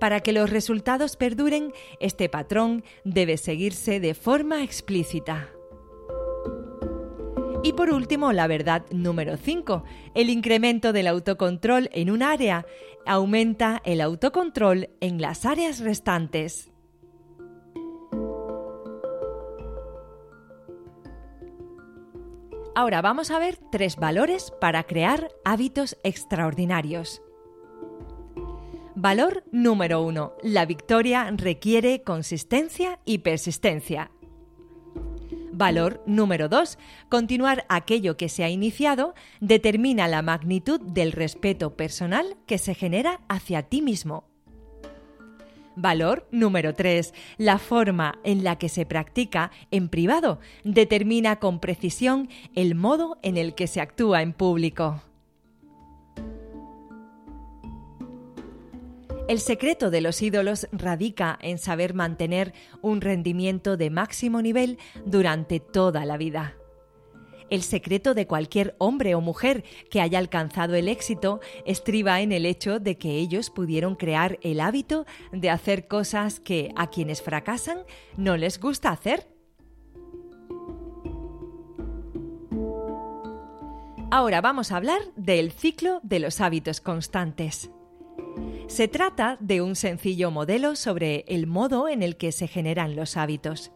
Para 0.00 0.20
que 0.20 0.32
los 0.32 0.48
resultados 0.48 1.16
perduren, 1.16 1.74
este 2.00 2.30
patrón 2.30 2.82
debe 3.04 3.36
seguirse 3.36 4.00
de 4.00 4.14
forma 4.14 4.64
explícita. 4.64 5.50
Y 7.62 7.74
por 7.74 7.92
último, 7.92 8.32
la 8.32 8.46
verdad 8.46 8.86
número 8.90 9.36
5. 9.36 9.84
El 10.14 10.30
incremento 10.30 10.94
del 10.94 11.06
autocontrol 11.06 11.90
en 11.92 12.10
un 12.10 12.22
área 12.22 12.64
aumenta 13.04 13.82
el 13.84 14.00
autocontrol 14.00 14.88
en 15.00 15.20
las 15.20 15.44
áreas 15.44 15.80
restantes. 15.80 16.70
Ahora 22.74 23.02
vamos 23.02 23.30
a 23.30 23.38
ver 23.38 23.58
tres 23.70 23.96
valores 23.96 24.50
para 24.58 24.84
crear 24.84 25.28
hábitos 25.44 25.98
extraordinarios. 26.02 27.20
Valor 29.02 29.44
número 29.50 30.02
uno. 30.02 30.34
La 30.42 30.66
victoria 30.66 31.32
requiere 31.34 32.02
consistencia 32.02 32.98
y 33.06 33.20
persistencia. 33.20 34.10
Valor 35.52 36.02
número 36.04 36.50
2. 36.50 36.76
Continuar 37.08 37.64
aquello 37.70 38.18
que 38.18 38.28
se 38.28 38.44
ha 38.44 38.50
iniciado 38.50 39.14
determina 39.40 40.06
la 40.06 40.20
magnitud 40.20 40.82
del 40.82 41.12
respeto 41.12 41.76
personal 41.76 42.36
que 42.44 42.58
se 42.58 42.74
genera 42.74 43.22
hacia 43.26 43.62
ti 43.62 43.80
mismo. 43.80 44.24
Valor 45.76 46.28
número 46.30 46.74
3. 46.74 47.14
La 47.38 47.56
forma 47.56 48.18
en 48.22 48.44
la 48.44 48.58
que 48.58 48.68
se 48.68 48.84
practica 48.84 49.50
en 49.70 49.88
privado 49.88 50.40
determina 50.62 51.36
con 51.36 51.58
precisión 51.58 52.28
el 52.54 52.74
modo 52.74 53.16
en 53.22 53.38
el 53.38 53.54
que 53.54 53.66
se 53.66 53.80
actúa 53.80 54.20
en 54.20 54.34
público. 54.34 55.00
El 59.30 59.38
secreto 59.38 59.92
de 59.92 60.00
los 60.00 60.22
ídolos 60.22 60.66
radica 60.72 61.38
en 61.40 61.58
saber 61.58 61.94
mantener 61.94 62.52
un 62.82 63.00
rendimiento 63.00 63.76
de 63.76 63.88
máximo 63.88 64.42
nivel 64.42 64.76
durante 65.06 65.60
toda 65.60 66.04
la 66.04 66.16
vida. 66.16 66.56
El 67.48 67.62
secreto 67.62 68.14
de 68.14 68.26
cualquier 68.26 68.74
hombre 68.78 69.14
o 69.14 69.20
mujer 69.20 69.62
que 69.88 70.00
haya 70.00 70.18
alcanzado 70.18 70.74
el 70.74 70.88
éxito 70.88 71.38
estriba 71.64 72.22
en 72.22 72.32
el 72.32 72.44
hecho 72.44 72.80
de 72.80 72.98
que 72.98 73.18
ellos 73.18 73.50
pudieron 73.50 73.94
crear 73.94 74.40
el 74.42 74.58
hábito 74.60 75.06
de 75.30 75.48
hacer 75.48 75.86
cosas 75.86 76.40
que 76.40 76.72
a 76.74 76.88
quienes 76.88 77.22
fracasan 77.22 77.84
no 78.16 78.36
les 78.36 78.58
gusta 78.58 78.90
hacer. 78.90 79.28
Ahora 84.10 84.40
vamos 84.40 84.72
a 84.72 84.76
hablar 84.76 85.02
del 85.14 85.52
ciclo 85.52 86.00
de 86.02 86.18
los 86.18 86.40
hábitos 86.40 86.80
constantes. 86.80 87.70
Se 88.68 88.88
trata 88.88 89.36
de 89.40 89.60
un 89.60 89.76
sencillo 89.76 90.30
modelo 90.30 90.76
sobre 90.76 91.24
el 91.28 91.46
modo 91.46 91.88
en 91.88 92.02
el 92.02 92.16
que 92.16 92.32
se 92.32 92.46
generan 92.46 92.96
los 92.96 93.16
hábitos. 93.16 93.72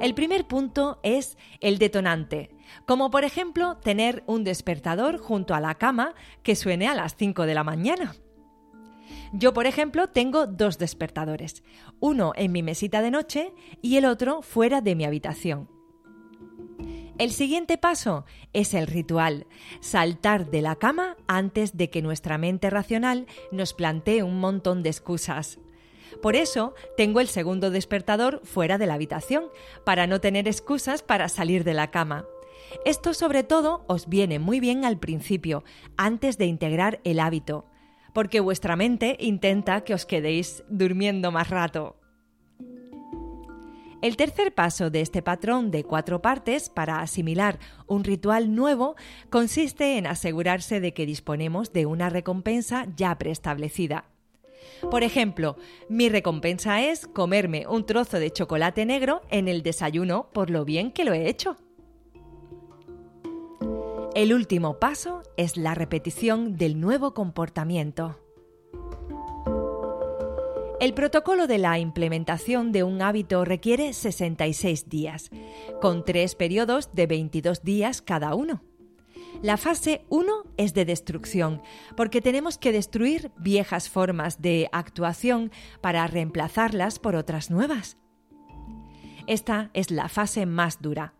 El 0.00 0.14
primer 0.14 0.46
punto 0.46 0.98
es 1.02 1.36
el 1.60 1.78
detonante, 1.78 2.50
como 2.86 3.10
por 3.10 3.24
ejemplo 3.24 3.76
tener 3.76 4.24
un 4.26 4.44
despertador 4.44 5.18
junto 5.18 5.54
a 5.54 5.60
la 5.60 5.74
cama 5.76 6.14
que 6.42 6.56
suene 6.56 6.88
a 6.88 6.94
las 6.94 7.16
5 7.16 7.46
de 7.46 7.54
la 7.54 7.64
mañana. 7.64 8.14
Yo, 9.32 9.52
por 9.52 9.66
ejemplo, 9.66 10.08
tengo 10.08 10.46
dos 10.46 10.78
despertadores, 10.78 11.62
uno 12.00 12.32
en 12.34 12.52
mi 12.52 12.62
mesita 12.62 13.02
de 13.02 13.10
noche 13.10 13.52
y 13.82 13.96
el 13.96 14.04
otro 14.04 14.42
fuera 14.42 14.80
de 14.80 14.96
mi 14.96 15.04
habitación. 15.04 15.79
El 17.20 17.32
siguiente 17.32 17.76
paso 17.76 18.24
es 18.54 18.72
el 18.72 18.86
ritual, 18.86 19.46
saltar 19.80 20.50
de 20.50 20.62
la 20.62 20.76
cama 20.76 21.18
antes 21.26 21.76
de 21.76 21.90
que 21.90 22.00
nuestra 22.00 22.38
mente 22.38 22.70
racional 22.70 23.26
nos 23.52 23.74
plantee 23.74 24.22
un 24.22 24.40
montón 24.40 24.82
de 24.82 24.88
excusas. 24.88 25.58
Por 26.22 26.34
eso 26.34 26.74
tengo 26.96 27.20
el 27.20 27.28
segundo 27.28 27.70
despertador 27.70 28.40
fuera 28.42 28.78
de 28.78 28.86
la 28.86 28.94
habitación, 28.94 29.44
para 29.84 30.06
no 30.06 30.22
tener 30.22 30.48
excusas 30.48 31.02
para 31.02 31.28
salir 31.28 31.62
de 31.62 31.74
la 31.74 31.90
cama. 31.90 32.24
Esto 32.86 33.12
sobre 33.12 33.42
todo 33.42 33.84
os 33.86 34.08
viene 34.08 34.38
muy 34.38 34.58
bien 34.58 34.86
al 34.86 34.98
principio, 34.98 35.62
antes 35.98 36.38
de 36.38 36.46
integrar 36.46 37.00
el 37.04 37.20
hábito, 37.20 37.66
porque 38.14 38.40
vuestra 38.40 38.76
mente 38.76 39.18
intenta 39.20 39.82
que 39.82 39.92
os 39.92 40.06
quedéis 40.06 40.64
durmiendo 40.70 41.30
más 41.32 41.50
rato. 41.50 41.99
El 44.02 44.16
tercer 44.16 44.54
paso 44.54 44.88
de 44.88 45.02
este 45.02 45.20
patrón 45.20 45.70
de 45.70 45.84
cuatro 45.84 46.22
partes 46.22 46.70
para 46.70 47.00
asimilar 47.00 47.58
un 47.86 48.02
ritual 48.02 48.54
nuevo 48.54 48.96
consiste 49.28 49.98
en 49.98 50.06
asegurarse 50.06 50.80
de 50.80 50.94
que 50.94 51.04
disponemos 51.04 51.74
de 51.74 51.84
una 51.84 52.08
recompensa 52.08 52.86
ya 52.96 53.18
preestablecida. 53.18 54.06
Por 54.90 55.02
ejemplo, 55.02 55.56
mi 55.90 56.08
recompensa 56.08 56.80
es 56.80 57.06
comerme 57.06 57.66
un 57.66 57.84
trozo 57.84 58.18
de 58.18 58.30
chocolate 58.30 58.86
negro 58.86 59.20
en 59.30 59.48
el 59.48 59.62
desayuno 59.62 60.30
por 60.32 60.48
lo 60.48 60.64
bien 60.64 60.92
que 60.92 61.04
lo 61.04 61.12
he 61.12 61.28
hecho. 61.28 61.56
El 64.14 64.32
último 64.32 64.78
paso 64.78 65.22
es 65.36 65.58
la 65.58 65.74
repetición 65.74 66.56
del 66.56 66.80
nuevo 66.80 67.12
comportamiento. 67.12 68.18
El 70.80 70.94
protocolo 70.94 71.46
de 71.46 71.58
la 71.58 71.78
implementación 71.78 72.72
de 72.72 72.84
un 72.84 73.02
hábito 73.02 73.44
requiere 73.44 73.92
66 73.92 74.88
días, 74.88 75.28
con 75.82 76.06
tres 76.06 76.34
periodos 76.34 76.94
de 76.94 77.06
22 77.06 77.62
días 77.62 78.00
cada 78.00 78.34
uno. 78.34 78.62
La 79.42 79.58
fase 79.58 80.06
1 80.08 80.32
es 80.56 80.72
de 80.72 80.86
destrucción, 80.86 81.60
porque 81.98 82.22
tenemos 82.22 82.56
que 82.56 82.72
destruir 82.72 83.30
viejas 83.36 83.90
formas 83.90 84.40
de 84.40 84.70
actuación 84.72 85.52
para 85.82 86.06
reemplazarlas 86.06 86.98
por 86.98 87.14
otras 87.14 87.50
nuevas. 87.50 87.98
Esta 89.26 89.68
es 89.74 89.90
la 89.90 90.08
fase 90.08 90.46
más 90.46 90.80
dura. 90.80 91.12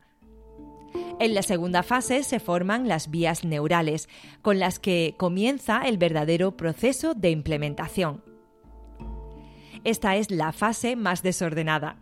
En 1.18 1.34
la 1.34 1.42
segunda 1.42 1.82
fase 1.82 2.22
se 2.22 2.40
forman 2.40 2.88
las 2.88 3.10
vías 3.10 3.44
neurales, 3.44 4.08
con 4.40 4.58
las 4.58 4.78
que 4.78 5.16
comienza 5.18 5.82
el 5.82 5.98
verdadero 5.98 6.56
proceso 6.56 7.12
de 7.12 7.28
implementación. 7.28 8.22
Esta 9.84 10.16
es 10.16 10.30
la 10.30 10.52
fase 10.52 10.96
más 10.96 11.22
desordenada. 11.22 11.96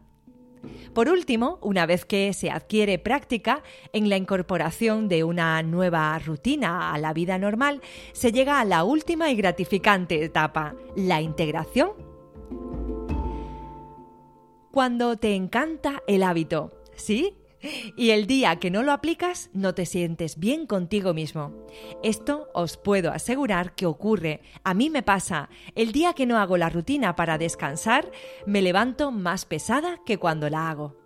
Por 0.92 1.08
último, 1.08 1.58
una 1.62 1.86
vez 1.86 2.04
que 2.04 2.32
se 2.32 2.50
adquiere 2.50 2.98
práctica 2.98 3.62
en 3.92 4.08
la 4.08 4.16
incorporación 4.16 5.08
de 5.08 5.22
una 5.22 5.62
nueva 5.62 6.18
rutina 6.18 6.92
a 6.92 6.98
la 6.98 7.12
vida 7.12 7.38
normal, 7.38 7.80
se 8.12 8.32
llega 8.32 8.60
a 8.60 8.64
la 8.64 8.84
última 8.84 9.30
y 9.30 9.36
gratificante 9.36 10.24
etapa, 10.24 10.74
la 10.96 11.20
integración. 11.20 11.90
Cuando 14.72 15.16
te 15.16 15.34
encanta 15.34 16.02
el 16.06 16.22
hábito, 16.22 16.72
¿sí? 16.94 17.37
Y 17.96 18.10
el 18.10 18.26
día 18.26 18.56
que 18.56 18.70
no 18.70 18.82
lo 18.82 18.92
aplicas, 18.92 19.50
no 19.52 19.74
te 19.74 19.86
sientes 19.86 20.38
bien 20.38 20.66
contigo 20.66 21.14
mismo. 21.14 21.66
Esto 22.02 22.48
os 22.54 22.76
puedo 22.76 23.10
asegurar 23.10 23.74
que 23.74 23.86
ocurre. 23.86 24.42
A 24.64 24.74
mí 24.74 24.90
me 24.90 25.02
pasa. 25.02 25.48
El 25.74 25.92
día 25.92 26.12
que 26.12 26.26
no 26.26 26.38
hago 26.38 26.56
la 26.56 26.68
rutina 26.68 27.16
para 27.16 27.38
descansar, 27.38 28.10
me 28.46 28.62
levanto 28.62 29.10
más 29.10 29.44
pesada 29.44 29.98
que 30.06 30.18
cuando 30.18 30.48
la 30.50 30.70
hago. 30.70 30.96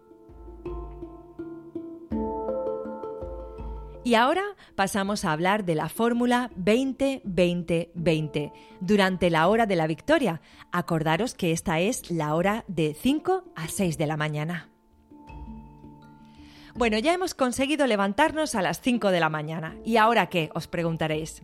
Y 4.04 4.14
ahora 4.16 4.42
pasamos 4.74 5.24
a 5.24 5.30
hablar 5.30 5.64
de 5.64 5.76
la 5.76 5.88
fórmula 5.88 6.50
20-20-20 6.58 8.52
durante 8.80 9.30
la 9.30 9.46
hora 9.46 9.66
de 9.66 9.76
la 9.76 9.86
victoria. 9.86 10.40
Acordaros 10.72 11.34
que 11.34 11.52
esta 11.52 11.78
es 11.78 12.10
la 12.10 12.34
hora 12.34 12.64
de 12.66 12.96
5 13.00 13.44
a 13.54 13.68
6 13.68 13.98
de 13.98 14.06
la 14.08 14.16
mañana. 14.16 14.71
Bueno, 16.74 16.98
ya 16.98 17.12
hemos 17.12 17.34
conseguido 17.34 17.86
levantarnos 17.86 18.54
a 18.54 18.62
las 18.62 18.80
5 18.80 19.10
de 19.10 19.20
la 19.20 19.28
mañana. 19.28 19.76
¿Y 19.84 19.98
ahora 19.98 20.28
qué? 20.28 20.50
Os 20.54 20.68
preguntaréis. 20.68 21.42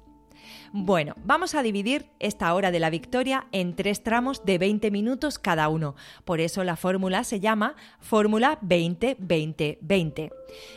Bueno, 0.72 1.14
vamos 1.24 1.54
a 1.54 1.62
dividir 1.62 2.06
esta 2.18 2.52
hora 2.54 2.70
de 2.70 2.80
la 2.80 2.90
victoria 2.90 3.46
en 3.52 3.74
tres 3.76 4.02
tramos 4.02 4.44
de 4.44 4.58
20 4.58 4.90
minutos 4.90 5.38
cada 5.38 5.68
uno. 5.68 5.94
Por 6.24 6.40
eso 6.40 6.64
la 6.64 6.76
fórmula 6.76 7.24
se 7.24 7.40
llama 7.40 7.74
fórmula 8.00 8.58
20-20-20. 8.62 10.30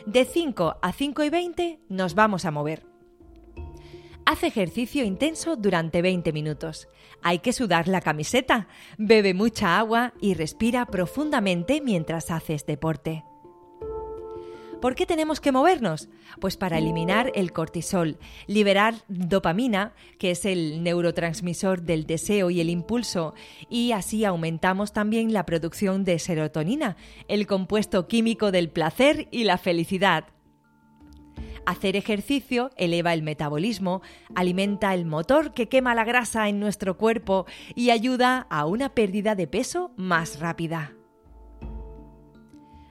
De 0.06 0.26
5 0.26 0.78
a 0.82 0.92
5 0.92 1.24
y 1.24 1.30
20 1.30 1.80
nos 1.90 2.16
vamos 2.16 2.46
a 2.46 2.52
mover. 2.52 2.86
Haz 4.26 4.44
ejercicio 4.44 5.04
intenso 5.04 5.56
durante 5.56 6.02
20 6.02 6.32
minutos. 6.32 6.88
Hay 7.22 7.40
que 7.40 7.54
sudar 7.54 7.88
la 7.88 8.02
camiseta, 8.02 8.68
bebe 8.98 9.34
mucha 9.34 9.78
agua 9.78 10.14
y 10.22 10.36
respira 10.36 10.86
profundamente 10.86 11.82
mientras 11.82 12.32
haces 12.32 12.66
deporte. 12.66 13.24
¿Por 14.82 14.96
qué 14.96 15.06
tenemos 15.06 15.40
que 15.40 15.52
movernos? 15.52 16.10
Pues 16.40 16.58
para 16.58 16.80
eliminar 16.80 17.32
el 17.36 17.54
cortisol, 17.54 18.18
liberar 18.48 18.96
dopamina, 19.08 19.94
que 20.18 20.32
es 20.32 20.44
el 20.44 20.82
neurotransmisor 20.82 21.84
del 21.84 22.08
deseo 22.08 22.50
y 22.50 22.62
el 22.62 22.70
impulso, 22.72 23.36
y 23.70 23.92
así 23.92 24.26
aumentamos 24.26 24.92
también 24.92 25.34
la 25.34 25.46
producción 25.46 26.04
de 26.04 26.18
serotonina, 26.18 26.98
el 27.28 27.46
compuesto 27.46 28.08
químico 28.08 28.52
del 28.52 28.72
placer 28.72 29.28
y 29.30 29.44
la 29.44 29.60
felicidad. 29.60 30.26
Hacer 31.68 31.96
ejercicio 31.96 32.72
eleva 32.76 33.14
el 33.14 33.22
metabolismo, 33.22 34.02
alimenta 34.34 34.96
el 34.96 35.06
motor 35.06 35.54
que 35.54 35.70
quema 35.70 35.94
la 35.94 36.06
grasa 36.06 36.50
en 36.50 36.60
nuestro 36.60 36.98
cuerpo 36.98 37.46
y 37.76 37.92
ayuda 37.92 38.48
a 38.50 38.66
una 38.66 38.90
pérdida 38.96 39.36
de 39.36 39.46
peso 39.46 39.92
más 39.96 40.40
rápida. 40.40 40.96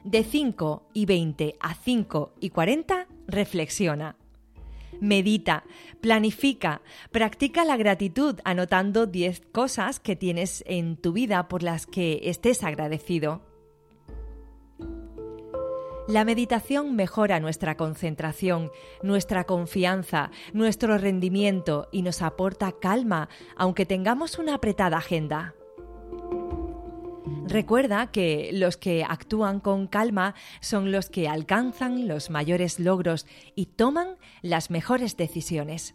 De 0.05 0.25
5 0.25 0.89
y 0.95 1.05
20 1.05 1.57
a 1.61 1.75
5 1.75 2.33
y 2.41 2.51
40, 2.51 3.07
reflexiona. 3.27 4.17
Medita, 5.01 5.65
planifica, 6.01 6.83
practica 7.11 7.65
la 7.65 7.77
gratitud 7.77 8.39
anotando 8.45 9.07
10 9.07 9.43
cosas 9.53 10.01
que 10.01 10.17
tienes 10.17 10.65
en 10.67 10.97
tu 10.97 11.13
vida 11.13 11.49
por 11.49 11.63
las 11.63 11.87
que 11.87 12.21
estés 12.25 12.65
agradecido. 12.65 13.43
La 16.09 16.25
meditación 16.25 16.97
mejora 16.97 17.39
nuestra 17.39 17.77
concentración, 17.77 18.73
nuestra 19.03 19.45
confianza, 19.45 20.31
nuestro 20.53 20.99
rendimiento 20.99 21.89
y 21.93 22.03
nos 22.03 22.21
aporta 22.21 22.73
calma, 22.73 23.29
aunque 23.55 23.87
tengamos 23.87 24.39
una 24.39 24.55
apretada 24.55 24.97
agenda. 24.97 25.55
Recuerda 27.47 28.11
que 28.11 28.51
los 28.53 28.77
que 28.77 29.05
actúan 29.05 29.61
con 29.61 29.87
calma 29.87 30.35
son 30.61 30.93
los 30.93 31.11
que 31.11 31.29
alcanzan 31.29 32.09
los 32.09 32.31
mayores 32.31 32.81
logros 32.81 33.27
y 33.55 33.67
toman 33.67 34.17
las 34.43 34.71
mejores 34.71 35.17
decisiones. 35.17 35.95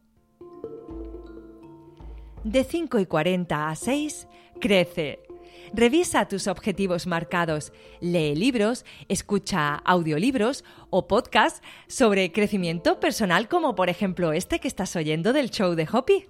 De 2.43 2.63
5 2.63 2.97
y 2.97 3.05
40 3.05 3.69
a 3.69 3.75
6, 3.75 4.27
crece. 4.59 5.19
Revisa 5.73 6.27
tus 6.27 6.47
objetivos 6.47 7.05
marcados, 7.05 7.71
lee 8.01 8.35
libros, 8.35 8.83
escucha 9.07 9.75
audiolibros 9.75 10.65
o 10.89 11.07
podcasts 11.07 11.61
sobre 11.87 12.31
crecimiento 12.31 12.99
personal 12.99 13.47
como 13.47 13.75
por 13.75 13.89
ejemplo 13.89 14.33
este 14.33 14.59
que 14.59 14.67
estás 14.67 14.95
oyendo 14.95 15.33
del 15.33 15.51
show 15.51 15.75
de 15.75 15.87
Hoppy. 15.89 16.25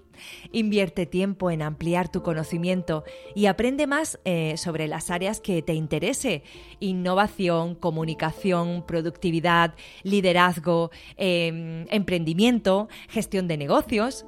Invierte 0.52 1.06
tiempo 1.06 1.50
en 1.50 1.62
ampliar 1.62 2.12
tu 2.12 2.22
conocimiento 2.22 3.06
y 3.34 3.46
aprende 3.46 3.88
más 3.88 4.20
eh, 4.26 4.58
sobre 4.58 4.88
las 4.90 5.10
áreas 5.10 5.40
que 5.40 5.62
te 5.62 5.74
interese. 5.74 6.44
Innovación, 6.82 7.74
comunicación, 7.74 8.86
productividad, 8.86 9.74
liderazgo, 10.04 10.92
eh, 11.16 11.86
emprendimiento, 11.90 12.90
gestión 13.08 13.48
de 13.48 13.58
negocios. 13.58 14.26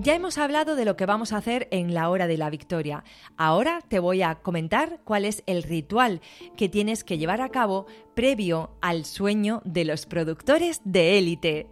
Ya 0.00 0.14
hemos 0.14 0.38
hablado 0.38 0.76
de 0.76 0.84
lo 0.84 0.96
que 0.96 1.06
vamos 1.06 1.32
a 1.32 1.38
hacer 1.38 1.66
en 1.72 1.92
la 1.92 2.08
hora 2.08 2.28
de 2.28 2.36
la 2.36 2.50
victoria. 2.50 3.02
Ahora 3.36 3.80
te 3.88 3.98
voy 3.98 4.22
a 4.22 4.36
comentar 4.36 5.00
cuál 5.02 5.24
es 5.24 5.42
el 5.46 5.64
ritual 5.64 6.20
que 6.56 6.68
tienes 6.68 7.02
que 7.02 7.18
llevar 7.18 7.40
a 7.40 7.48
cabo 7.48 7.86
previo 8.14 8.70
al 8.80 9.04
sueño 9.04 9.60
de 9.64 9.84
los 9.84 10.06
productores 10.06 10.80
de 10.84 11.18
élite. 11.18 11.66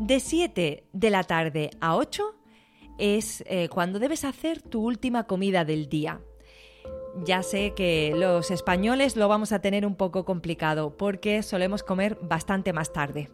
De 0.00 0.18
7 0.18 0.84
de 0.92 1.10
la 1.10 1.22
tarde 1.22 1.70
a 1.80 1.94
8 1.94 2.34
es 2.98 3.44
eh, 3.46 3.68
cuando 3.68 4.00
debes 4.00 4.24
hacer 4.24 4.60
tu 4.60 4.82
última 4.84 5.28
comida 5.28 5.64
del 5.64 5.88
día. 5.88 6.20
Ya 7.24 7.44
sé 7.44 7.74
que 7.76 8.12
los 8.16 8.50
españoles 8.50 9.14
lo 9.14 9.28
vamos 9.28 9.52
a 9.52 9.60
tener 9.60 9.86
un 9.86 9.94
poco 9.94 10.24
complicado 10.24 10.96
porque 10.96 11.44
solemos 11.44 11.84
comer 11.84 12.18
bastante 12.20 12.72
más 12.72 12.92
tarde. 12.92 13.30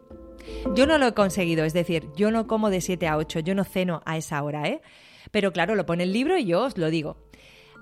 Yo 0.75 0.87
no 0.87 0.99
lo 0.99 1.07
he 1.07 1.15
conseguido, 1.15 1.65
es 1.65 1.73
decir, 1.73 2.09
yo 2.17 2.31
no 2.31 2.47
como 2.47 2.71
de 2.71 2.81
7 2.81 3.07
a 3.07 3.17
8, 3.17 3.41
yo 3.41 3.55
no 3.55 3.65
ceno 3.65 4.03
a 4.05 4.17
esa 4.17 4.43
hora, 4.43 4.69
¿eh? 4.69 4.81
Pero 5.31 5.53
claro, 5.53 5.75
lo 5.75 5.87
pone 5.87 6.05
el 6.05 6.13
libro 6.13 6.39
y 6.39 6.45
yo 6.45 6.63
os 6.63 6.79
lo 6.79 6.91
digo. 6.91 7.17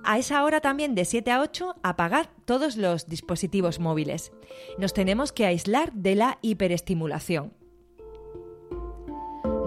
A 0.05 0.19
esa 0.19 0.43
hora 0.43 0.61
también 0.61 0.95
de 0.95 1.05
7 1.05 1.31
a 1.31 1.41
8 1.41 1.77
apagad 1.83 2.27
todos 2.45 2.77
los 2.77 3.07
dispositivos 3.07 3.79
móviles. 3.79 4.33
Nos 4.79 4.95
tenemos 4.95 5.33
que 5.33 5.47
aislar 5.47 5.93
de 5.93 6.17
la 6.17 6.39
hiperestimulación. 6.43 7.53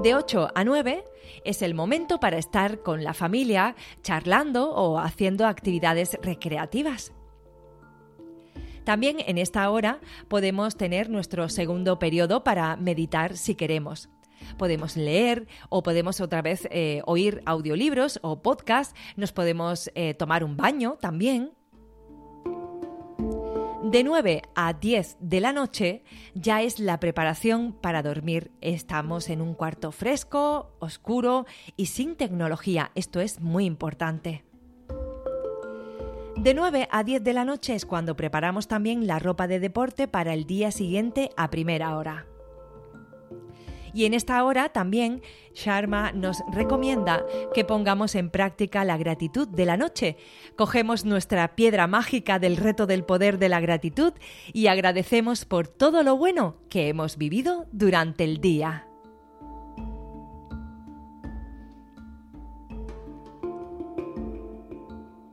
De 0.04 0.14
8 0.14 0.52
a 0.54 0.64
9 0.64 1.04
es 1.46 1.62
el 1.62 1.74
momento 1.74 2.20
para 2.20 2.38
estar 2.38 2.82
con 2.82 3.04
la 3.04 3.14
familia, 3.14 3.76
charlando 4.04 4.72
o 4.72 5.00
haciendo 5.00 5.48
actividades 5.48 6.20
recreativas. 6.22 7.14
También 8.86 9.18
en 9.26 9.40
esta 9.40 9.70
hora 9.70 10.00
podemos 10.28 10.78
tener 10.78 11.10
nuestro 11.10 11.50
segundo 11.50 11.98
periodo 12.00 12.44
para 12.44 12.78
meditar 12.78 13.36
si 13.36 13.56
queremos. 13.56 14.10
Podemos 14.58 14.96
leer 14.96 15.48
o 15.70 15.82
podemos 15.82 16.22
otra 16.22 16.44
vez 16.44 16.68
eh, 16.70 17.02
oír 17.06 17.42
audiolibros 17.46 18.20
o 18.22 18.42
podcast, 18.42 18.96
nos 19.16 19.32
podemos 19.32 19.92
eh, 19.96 20.14
tomar 20.14 20.44
un 20.44 20.56
baño 20.56 20.98
también. 21.02 21.52
De 23.84 24.04
9 24.04 24.42
a 24.56 24.74
10 24.74 25.18
de 25.20 25.40
la 25.40 25.52
noche 25.52 26.04
ya 26.34 26.62
es 26.62 26.80
la 26.80 27.00
preparación 27.00 27.74
para 27.74 28.04
dormir. 28.04 28.52
Estamos 28.62 29.30
en 29.30 29.42
un 29.42 29.56
cuarto 29.56 29.92
fresco, 29.92 30.76
oscuro 30.80 31.46
y 31.76 31.88
sin 31.88 32.16
tecnología. 32.16 32.92
Esto 32.96 33.20
es 33.20 33.42
muy 33.42 33.66
importante. 33.66 34.45
De 36.46 36.54
9 36.54 36.88
a 36.92 37.04
10 37.04 37.24
de 37.24 37.34
la 37.34 37.44
noche 37.44 37.74
es 37.74 37.88
cuando 37.88 38.16
preparamos 38.16 38.68
también 38.68 39.08
la 39.08 39.18
ropa 39.18 39.48
de 39.48 39.60
deporte 39.60 40.08
para 40.08 40.32
el 40.36 40.46
día 40.46 40.70
siguiente 40.70 41.32
a 41.38 41.50
primera 41.50 41.98
hora. 41.98 42.28
Y 43.96 44.06
en 44.06 44.14
esta 44.14 44.44
hora 44.44 44.70
también 44.70 45.24
Sharma 45.56 46.12
nos 46.12 46.44
recomienda 46.54 47.26
que 47.56 47.66
pongamos 47.66 48.14
en 48.14 48.30
práctica 48.30 48.86
la 48.86 48.96
gratitud 48.96 49.48
de 49.48 49.66
la 49.66 49.76
noche. 49.76 50.18
Cogemos 50.56 51.04
nuestra 51.04 51.56
piedra 51.56 51.88
mágica 51.88 52.38
del 52.38 52.58
reto 52.58 52.86
del 52.86 53.06
poder 53.06 53.40
de 53.40 53.50
la 53.50 53.60
gratitud 53.60 54.14
y 54.54 54.68
agradecemos 54.68 55.46
por 55.46 55.68
todo 55.68 56.04
lo 56.04 56.16
bueno 56.16 56.58
que 56.70 56.90
hemos 56.90 57.18
vivido 57.18 57.66
durante 57.72 58.24
el 58.24 58.40
día. 58.40 58.88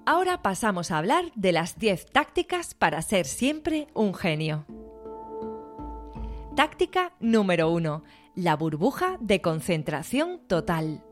Ahora 0.05 0.43
pasamos 0.43 0.91
a 0.91 0.99
hablar 0.99 1.31
de 1.37 1.53
las 1.53 1.79
10 1.79 2.07
tácticas 2.07 2.75
para 2.75 3.01
ser 3.03 3.25
siempre 3.25 3.87
un 3.95 4.15
genio. 4.15 4.67
Táctica 6.57 7.13
número 7.21 7.71
1. 7.71 8.03
La 8.35 8.57
burbuja 8.57 9.17
de 9.21 9.41
concentración 9.41 10.41
total. 10.49 11.05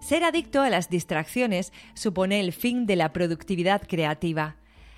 Ser 0.00 0.22
adicto 0.22 0.60
a 0.60 0.68
las 0.68 0.90
distracciones 0.90 1.72
supone 1.94 2.40
el 2.40 2.52
fin 2.52 2.84
de 2.84 2.96
la 2.96 3.14
productividad 3.14 3.80
creativa. 3.88 4.56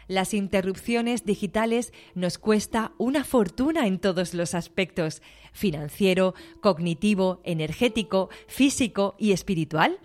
Las 0.08 0.34
interrupciones 0.34 1.24
digitales 1.24 1.92
nos 2.16 2.38
cuesta 2.38 2.90
una 2.98 3.22
fortuna 3.22 3.86
en 3.86 4.00
todos 4.00 4.34
los 4.34 4.56
aspectos, 4.56 5.22
financiero, 5.52 6.34
cognitivo, 6.60 7.40
energético, 7.44 8.30
físico 8.48 9.14
y 9.16 9.30
espiritual. 9.30 10.00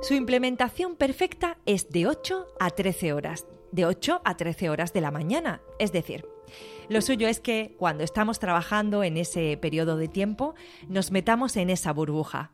Su 0.00 0.14
implementación 0.14 0.94
perfecta 0.94 1.58
es 1.66 1.90
de 1.90 2.06
8 2.06 2.46
a 2.60 2.70
13 2.70 3.12
horas, 3.12 3.46
de 3.72 3.84
8 3.84 4.22
a 4.24 4.36
13 4.36 4.70
horas 4.70 4.92
de 4.92 5.00
la 5.00 5.10
mañana. 5.10 5.60
Es 5.80 5.90
decir, 5.90 6.24
lo 6.88 7.02
suyo 7.02 7.26
es 7.26 7.40
que 7.40 7.74
cuando 7.78 8.04
estamos 8.04 8.38
trabajando 8.38 9.02
en 9.02 9.16
ese 9.16 9.56
periodo 9.56 9.96
de 9.96 10.06
tiempo, 10.06 10.54
nos 10.88 11.10
metamos 11.10 11.56
en 11.56 11.68
esa 11.68 11.92
burbuja. 11.92 12.52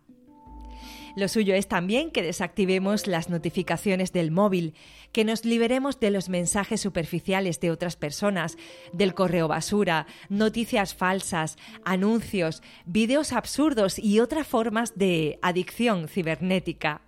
Lo 1.16 1.28
suyo 1.28 1.54
es 1.54 1.68
también 1.68 2.10
que 2.10 2.22
desactivemos 2.22 3.06
las 3.06 3.28
notificaciones 3.28 4.12
del 4.12 4.30
móvil, 4.30 4.74
que 5.12 5.24
nos 5.24 5.44
liberemos 5.44 6.00
de 6.00 6.10
los 6.10 6.30
mensajes 6.30 6.80
superficiales 6.80 7.60
de 7.60 7.70
otras 7.70 7.94
personas, 7.96 8.56
del 8.94 9.14
correo 9.14 9.48
basura, 9.48 10.06
noticias 10.30 10.94
falsas, 10.94 11.56
anuncios, 11.84 12.62
vídeos 12.86 13.32
absurdos 13.32 13.98
y 13.98 14.20
otras 14.20 14.46
formas 14.46 14.96
de 14.96 15.38
adicción 15.42 16.08
cibernética. 16.08 17.02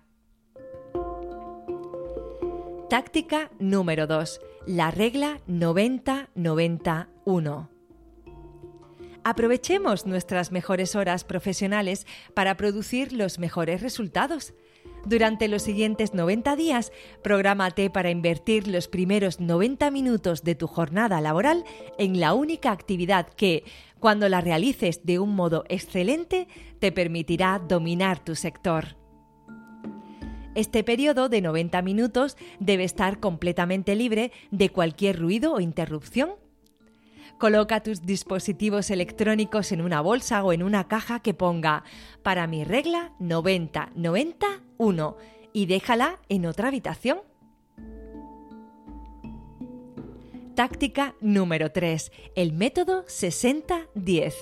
Táctica 2.89 3.51
número 3.59 4.07
2. 4.07 4.39
La 4.65 4.91
regla 4.91 5.41
90-90-1. 5.45 7.67
Aprovechemos 9.25 10.05
nuestras 10.05 10.53
mejores 10.53 10.95
horas 10.95 11.25
profesionales 11.25 12.07
para 12.33 12.55
producir 12.55 13.11
los 13.11 13.39
mejores 13.39 13.81
resultados. 13.81 14.53
Durante 15.05 15.49
los 15.49 15.63
siguientes 15.63 16.13
90 16.13 16.55
días, 16.55 16.93
prográmate 17.21 17.89
para 17.89 18.09
invertir 18.09 18.69
los 18.69 18.87
primeros 18.87 19.41
90 19.41 19.91
minutos 19.91 20.43
de 20.43 20.55
tu 20.55 20.67
jornada 20.67 21.19
laboral 21.19 21.65
en 21.97 22.21
la 22.21 22.33
única 22.33 22.71
actividad 22.71 23.27
que, 23.27 23.65
cuando 23.99 24.29
la 24.29 24.39
realices 24.39 25.05
de 25.05 25.19
un 25.19 25.35
modo 25.35 25.65
excelente, 25.67 26.47
te 26.79 26.93
permitirá 26.93 27.59
dominar 27.59 28.23
tu 28.23 28.33
sector. 28.33 28.96
Este 30.57 30.83
periodo 30.83 31.29
de 31.29 31.41
90 31.41 31.83
minutos 31.83 32.35
debe 32.59 32.83
estar 32.83 33.19
completamente 33.19 33.95
libre 33.95 34.31
de 34.49 34.69
cualquier 34.69 35.19
ruido 35.19 35.53
o 35.53 35.59
interrupción 35.59 36.31
Coloca 37.37 37.83
tus 37.83 38.01
dispositivos 38.01 38.89
electrónicos 38.89 39.71
en 39.71 39.81
una 39.81 40.01
bolsa 40.01 40.43
o 40.43 40.51
en 40.53 40.63
una 40.63 40.87
caja 40.87 41.19
que 41.19 41.35
ponga 41.35 41.83
para 42.23 42.47
mi 42.47 42.63
regla 42.63 43.13
90-90-1 43.19 45.15
y 45.53 45.67
déjala 45.67 46.19
en 46.29 46.47
otra 46.47 46.69
habitación. 46.69 47.19
Táctica 50.55 51.13
número 51.21 51.71
3. 51.71 52.11
El 52.33 52.53
método 52.53 53.05
60-10. 53.05 54.33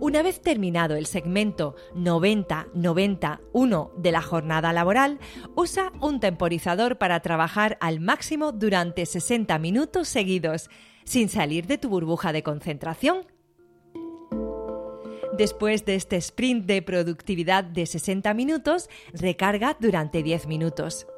Una 0.00 0.22
vez 0.22 0.40
terminado 0.40 0.94
el 0.94 1.06
segmento 1.06 1.74
90-90-1 1.94 3.94
de 3.96 4.12
la 4.12 4.22
jornada 4.22 4.72
laboral, 4.72 5.18
usa 5.56 5.90
un 6.00 6.20
temporizador 6.20 6.98
para 6.98 7.18
trabajar 7.18 7.76
al 7.80 7.98
máximo 7.98 8.52
durante 8.52 9.06
60 9.06 9.58
minutos 9.58 10.06
seguidos, 10.06 10.70
sin 11.02 11.28
salir 11.28 11.66
de 11.66 11.78
tu 11.78 11.88
burbuja 11.88 12.32
de 12.32 12.44
concentración. 12.44 13.26
Después 15.36 15.84
de 15.84 15.96
este 15.96 16.14
sprint 16.16 16.66
de 16.66 16.80
productividad 16.80 17.64
de 17.64 17.86
60 17.86 18.34
minutos, 18.34 18.88
recarga 19.12 19.76
durante 19.80 20.22
10 20.22 20.46
minutos. 20.46 21.08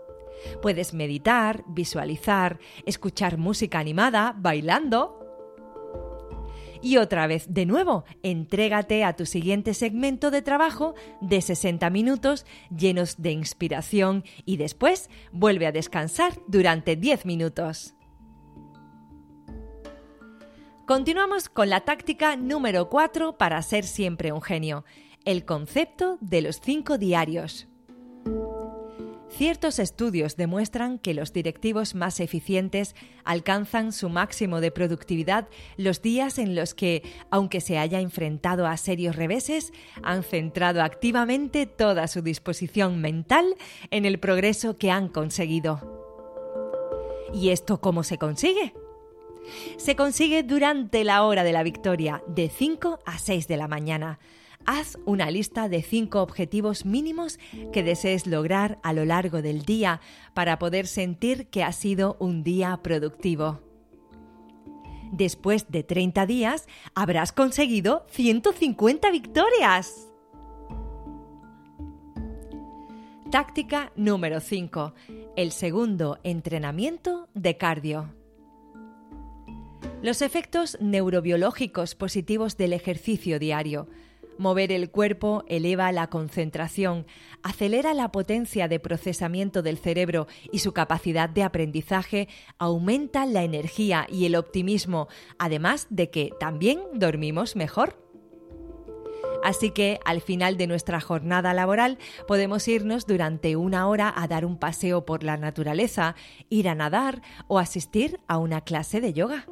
Puedes 0.62 0.95
meditar, 0.95 1.64
visualizar, 1.69 2.59
escuchar 2.87 3.37
música 3.37 3.79
animada, 3.79 4.35
bailando 4.38 5.20
y 6.83 6.97
otra 6.97 7.27
vez, 7.27 7.47
de 7.53 7.66
nuevo, 7.66 8.05
entrégate 8.23 9.05
a 9.05 9.14
tu 9.14 9.27
siguiente 9.27 9.75
segmento 9.75 10.31
de 10.31 10.43
trabajo 10.43 10.95
de 11.21 11.40
60 11.40 11.88
minutos 11.90 12.47
llenos 12.75 13.21
de 13.21 13.33
inspiración 13.33 14.25
y 14.45 14.57
después 14.57 15.11
vuelve 15.33 15.66
a 15.66 15.73
descansar 15.73 16.33
durante 16.47 16.97
10 16.97 17.27
minutos. 17.27 17.95
Continuamos 20.87 21.49
con 21.49 21.71
la 21.71 21.83
táctica 21.83 22.35
número 22.37 22.88
4 22.88 23.38
para 23.38 23.62
ser 23.62 23.85
siempre 23.85 24.33
un 24.33 24.43
genio, 24.43 24.85
el 25.25 25.45
concepto 25.45 26.19
de 26.21 26.43
los 26.43 26.61
5 26.61 26.99
diarios. 26.99 27.69
Ciertos 29.40 29.79
estudios 29.79 30.37
demuestran 30.37 30.98
que 30.98 31.14
los 31.14 31.33
directivos 31.33 31.94
más 31.94 32.20
eficientes 32.20 32.94
alcanzan 33.24 33.92
su 33.92 34.11
máximo 34.11 34.61
de 34.61 34.70
productividad 34.70 35.48
los 35.79 36.03
días 36.03 36.38
en 36.38 36.55
los 36.55 36.74
que, 36.74 37.03
aunque 37.31 37.62
se 37.62 37.79
haya 37.79 38.00
enfrentado 38.00 38.66
a 38.66 38.76
serios 38.76 39.16
reveses, 39.16 39.72
han 40.03 40.24
centrado 40.24 40.83
activamente 40.83 41.64
toda 41.64 42.07
su 42.07 42.20
disposición 42.20 43.00
mental 43.00 43.46
en 43.90 44.05
el 44.05 44.20
progreso 44.20 44.76
que 44.76 44.90
han 44.90 45.09
conseguido. 45.09 45.81
¿Y 47.33 47.48
esto 47.48 47.81
cómo 47.81 48.03
se 48.03 48.18
consigue? 48.18 48.74
Se 49.76 49.96
consigue 49.96 50.42
durante 50.42 51.05
la 51.05 51.22
hora 51.24 51.44
de 51.44 51.53
la 51.53 51.62
victoria, 51.62 52.22
de 52.26 52.48
5 52.48 53.00
a 53.05 53.18
6 53.18 53.48
de 53.48 53.57
la 53.57 53.68
mañana, 53.68 54.18
haz 54.66 54.98
una 55.05 55.31
lista 55.31 55.68
de 55.68 55.83
cinco 55.83 56.22
objetivos 56.22 56.85
mínimos 56.85 57.38
que 57.72 57.83
desees 57.83 58.26
lograr 58.26 58.79
a 58.83 58.92
lo 58.92 59.05
largo 59.05 59.42
del 59.42 59.62
día 59.62 60.00
para 60.35 60.59
poder 60.59 60.87
sentir 60.87 61.46
que 61.46 61.64
ha 61.64 61.72
sido 61.72 62.16
un 62.20 62.42
día 62.42 62.79
productivo. 62.83 63.61
Después 65.12 65.66
de 65.70 65.83
30 65.83 66.24
días, 66.26 66.68
habrás 66.94 67.33
conseguido 67.33 68.07
150 68.11 69.11
victorias. 69.11 70.09
Táctica 73.31 73.92
número 73.96 74.40
5. 74.40 74.94
El 75.37 75.53
segundo 75.53 76.18
entrenamiento 76.22 77.29
de 77.35 77.57
cardio. 77.57 78.20
Los 80.03 80.23
efectos 80.23 80.79
neurobiológicos 80.81 81.95
positivos 81.95 82.57
del 82.57 82.73
ejercicio 82.73 83.39
diario 83.39 83.89
Mover 84.41 84.73
el 84.73 84.91
cuerpo 84.91 85.45
eleva 85.49 85.93
la 85.93 86.07
concentración, 86.07 87.07
acelera 87.43 87.93
la 87.93 88.11
potencia 88.11 88.69
de 88.69 88.81
procesamiento 88.81 89.61
del 89.61 89.77
cerebro 89.77 90.29
y 90.51 90.61
su 90.61 90.73
capacidad 90.73 91.29
de 91.29 91.43
aprendizaje, 91.43 92.27
aumenta 92.57 93.27
la 93.27 93.43
energía 93.43 94.07
y 94.11 94.25
el 94.25 94.37
optimismo, 94.37 95.09
además 95.39 95.89
de 95.91 96.09
que 96.09 96.33
también 96.41 96.81
dormimos 96.95 97.55
mejor. 97.55 98.03
Así 99.45 99.73
que 99.73 100.01
al 100.07 100.23
final 100.23 100.57
de 100.57 100.69
nuestra 100.69 101.03
jornada 101.03 101.53
laboral 101.53 101.99
podemos 102.27 102.67
irnos 102.67 103.07
durante 103.07 103.57
una 103.57 103.89
hora 103.89 104.11
a 104.17 104.27
dar 104.27 104.47
un 104.47 104.59
paseo 104.59 105.05
por 105.05 105.23
la 105.23 105.37
naturaleza, 105.37 106.15
ir 106.49 106.71
a 106.71 106.75
nadar 106.75 107.21
o 107.47 107.59
asistir 107.59 108.21
a 108.27 108.39
una 108.39 108.63
clase 108.63 109.03
de 109.03 109.13
yoga. 109.13 109.45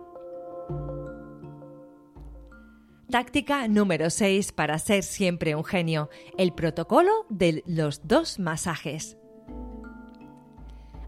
Táctica 3.11 3.69
número 3.69 4.11
6 4.11 4.53
para 4.53 4.79
ser 4.79 5.03
siempre 5.03 5.55
un 5.55 5.65
genio, 5.65 6.11
el 6.37 6.53
protocolo 6.53 7.25
de 7.31 7.63
los 7.67 8.07
dos 8.07 8.39
masajes. 8.39 9.17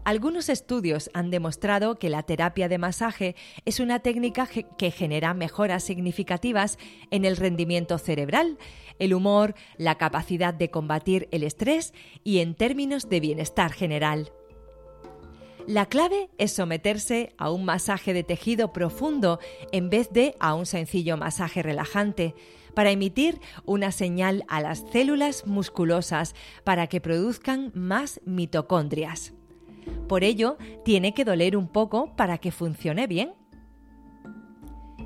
Algunos 0.03 0.49
estudios 0.49 1.11
han 1.13 1.29
demostrado 1.29 1.99
que 1.99 2.09
la 2.09 2.23
terapia 2.23 2.67
de 2.67 2.79
masaje 2.79 3.35
es 3.65 3.79
una 3.79 3.99
técnica 3.99 4.49
que 4.77 4.89
genera 4.89 5.35
mejoras 5.35 5.83
significativas 5.83 6.79
en 7.11 7.23
el 7.23 7.37
rendimiento 7.37 7.99
cerebral, 7.99 8.57
el 8.97 9.13
humor, 9.13 9.53
la 9.77 9.99
capacidad 9.99 10.55
de 10.55 10.71
combatir 10.71 11.27
el 11.31 11.43
estrés 11.43 11.93
y 12.23 12.39
en 12.39 12.55
términos 12.55 13.09
de 13.09 13.19
bienestar 13.19 13.71
general. 13.73 14.31
La 15.71 15.85
clave 15.85 16.29
es 16.37 16.51
someterse 16.51 17.33
a 17.37 17.49
un 17.49 17.63
masaje 17.63 18.13
de 18.13 18.25
tejido 18.25 18.73
profundo 18.73 19.39
en 19.71 19.89
vez 19.89 20.09
de 20.11 20.35
a 20.41 20.53
un 20.53 20.65
sencillo 20.65 21.15
masaje 21.15 21.63
relajante, 21.63 22.35
para 22.73 22.91
emitir 22.91 23.39
una 23.63 23.93
señal 23.93 24.43
a 24.49 24.59
las 24.59 24.83
células 24.91 25.47
musculosas 25.47 26.35
para 26.65 26.87
que 26.87 26.99
produzcan 26.99 27.71
más 27.73 28.19
mitocondrias. 28.25 29.31
Por 30.09 30.25
ello, 30.25 30.57
tiene 30.83 31.13
que 31.13 31.23
doler 31.23 31.55
un 31.55 31.69
poco 31.69 32.17
para 32.17 32.37
que 32.37 32.51
funcione 32.51 33.07
bien. 33.07 33.31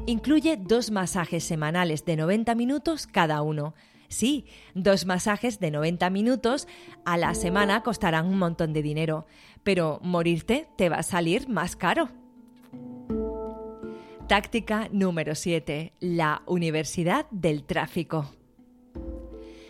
Incluye 0.07 0.57
dos 0.57 0.89
masajes 0.89 1.43
semanales 1.43 2.05
de 2.05 2.15
90 2.15 2.55
minutos 2.55 3.05
cada 3.05 3.43
uno. 3.43 3.75
Sí, 4.07 4.45
dos 4.73 5.05
masajes 5.05 5.59
de 5.59 5.71
90 5.71 6.09
minutos 6.09 6.67
a 7.05 7.17
la 7.17 7.33
semana 7.35 7.81
costarán 7.81 8.27
un 8.27 8.37
montón 8.37 8.71
de 8.71 8.81
dinero, 8.81 9.25
pero 9.65 9.99
morirte 10.03 10.69
te 10.77 10.87
va 10.87 10.97
a 10.97 11.03
salir 11.03 11.49
más 11.49 11.75
caro. 11.75 12.07
Táctica 14.29 14.87
número 14.91 15.35
7. 15.35 15.91
La 15.99 16.43
Universidad 16.45 17.25
del 17.31 17.63
Tráfico. 17.63 18.31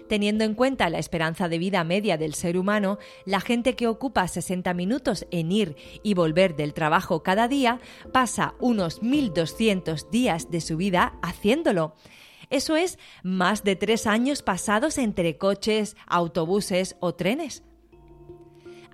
Teniendo 0.08 0.44
en 0.44 0.54
cuenta 0.54 0.90
la 0.90 1.00
esperanza 1.00 1.50
de 1.50 1.58
vida 1.58 1.84
media 1.84 2.18
del 2.18 2.36
ser 2.36 2.58
humano, 2.58 3.00
la 3.26 3.42
gente 3.42 3.76
que 3.76 3.88
ocupa 3.88 4.28
60 4.28 4.74
minutos 4.74 5.26
en 5.32 5.52
ir 5.52 5.76
y 6.04 6.14
volver 6.14 6.56
del 6.56 6.74
trabajo 6.74 7.24
cada 7.24 7.48
día 7.48 7.80
pasa 8.12 8.54
unos 8.60 9.02
1.200 9.02 10.10
días 10.12 10.52
de 10.52 10.62
su 10.62 10.78
vida 10.78 11.18
haciéndolo. 11.24 11.96
Eso 12.50 12.76
es 12.76 13.00
más 13.24 13.64
de 13.64 13.76
tres 13.76 14.08
años 14.08 14.44
pasados 14.44 14.98
entre 15.00 15.38
coches, 15.38 15.98
autobuses 16.06 16.96
o 17.00 17.16
trenes. 17.16 17.65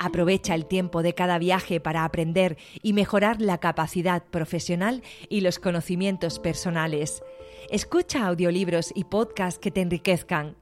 Aprovecha 0.04 0.56
el 0.56 0.66
tiempo 0.66 1.04
de 1.04 1.14
cada 1.14 1.38
viaje 1.38 1.80
para 1.80 2.06
aprender 2.06 2.58
y 2.82 2.94
mejorar 2.94 3.40
la 3.40 3.60
capacidad 3.60 4.24
profesional 4.24 5.04
y 5.30 5.42
los 5.42 5.60
conocimientos 5.60 6.40
personales. 6.40 7.22
Escucha 7.70 8.26
audiolibros 8.26 8.92
y 8.96 9.04
podcasts 9.04 9.60
que 9.60 9.70
te 9.70 9.82
enriquezcan. 9.82 10.56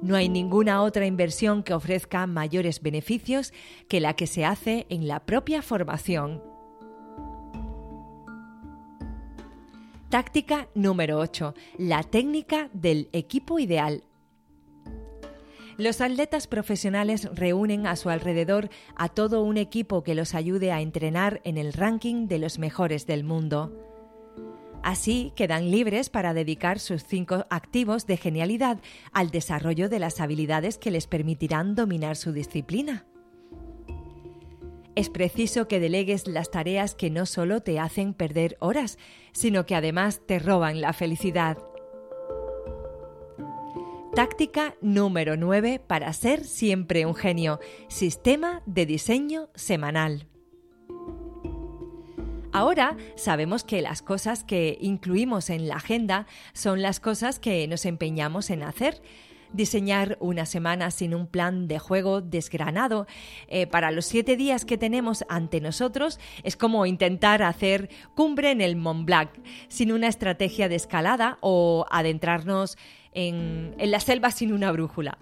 No 0.00 0.16
hay 0.16 0.30
ninguna 0.30 0.80
otra 0.80 1.04
inversión 1.04 1.62
que 1.62 1.74
ofrezca 1.74 2.26
mayores 2.26 2.80
beneficios 2.80 3.52
que 3.88 4.00
la 4.00 4.16
que 4.16 4.26
se 4.26 4.46
hace 4.46 4.86
en 4.88 5.06
la 5.06 5.26
propia 5.26 5.60
formación. 5.60 6.42
Táctica 10.08 10.68
número 10.74 11.18
8. 11.18 11.54
La 11.76 12.02
técnica 12.04 12.70
del 12.72 13.10
equipo 13.12 13.58
ideal 13.58 14.02
Los 15.78 16.00
atletas 16.00 16.48
profesionales 16.48 17.28
reúnen 17.32 17.86
a 17.86 17.94
su 17.94 18.10
alrededor 18.10 18.68
a 18.96 19.08
todo 19.08 19.44
un 19.44 19.56
equipo 19.56 20.02
que 20.02 20.16
los 20.16 20.34
ayude 20.34 20.72
a 20.72 20.80
entrenar 20.80 21.40
en 21.44 21.56
el 21.56 21.72
ranking 21.72 22.26
de 22.26 22.40
los 22.40 22.58
mejores 22.58 23.06
del 23.06 23.22
mundo. 23.22 23.72
Así 24.82 25.32
quedan 25.36 25.70
libres 25.70 26.10
para 26.10 26.34
dedicar 26.34 26.80
sus 26.80 27.04
cinco 27.04 27.46
activos 27.48 28.06
de 28.06 28.16
genialidad 28.16 28.80
al 29.12 29.30
desarrollo 29.30 29.88
de 29.88 30.00
las 30.00 30.20
habilidades 30.20 30.78
que 30.78 30.90
les 30.90 31.06
permitirán 31.06 31.76
dominar 31.76 32.16
su 32.16 32.32
disciplina. 32.32 33.06
Es 34.96 35.10
preciso 35.10 35.68
que 35.68 35.78
delegues 35.78 36.26
las 36.26 36.50
tareas 36.50 36.96
que 36.96 37.08
no 37.08 37.24
solo 37.24 37.60
te 37.60 37.78
hacen 37.78 38.14
perder 38.14 38.56
horas, 38.58 38.98
sino 39.30 39.64
que 39.64 39.76
además 39.76 40.22
te 40.26 40.40
roban 40.40 40.80
la 40.80 40.92
felicidad. 40.92 41.56
Táctica 44.18 44.74
número 44.80 45.36
9 45.36 45.78
para 45.78 46.12
ser 46.12 46.42
siempre 46.42 47.06
un 47.06 47.14
genio. 47.14 47.60
Sistema 47.86 48.62
de 48.66 48.84
diseño 48.84 49.48
semanal. 49.54 50.26
Ahora 52.50 52.96
sabemos 53.14 53.62
que 53.62 53.80
las 53.80 54.02
cosas 54.02 54.42
que 54.42 54.76
incluimos 54.80 55.50
en 55.50 55.68
la 55.68 55.76
agenda 55.76 56.26
son 56.52 56.82
las 56.82 56.98
cosas 56.98 57.38
que 57.38 57.68
nos 57.68 57.86
empeñamos 57.86 58.50
en 58.50 58.64
hacer. 58.64 59.00
Diseñar 59.52 60.18
una 60.20 60.46
semana 60.46 60.90
sin 60.90 61.14
un 61.14 61.28
plan 61.28 61.68
de 61.68 61.78
juego 61.78 62.20
desgranado 62.20 63.06
eh, 63.46 63.68
para 63.68 63.92
los 63.92 64.04
siete 64.04 64.36
días 64.36 64.64
que 64.64 64.76
tenemos 64.76 65.24
ante 65.28 65.60
nosotros 65.60 66.18
es 66.42 66.56
como 66.56 66.86
intentar 66.86 67.42
hacer 67.44 67.88
cumbre 68.16 68.50
en 68.50 68.62
el 68.62 68.74
Mont 68.74 69.06
Blanc 69.06 69.30
sin 69.68 69.92
una 69.92 70.08
estrategia 70.08 70.68
de 70.68 70.74
escalada 70.74 71.38
o 71.40 71.86
adentrarnos 71.88 72.76
en, 73.18 73.74
la 73.78 73.98
selva 73.98 74.30
sin 74.30 74.52
una 74.52 74.70
brújula. 74.70 75.18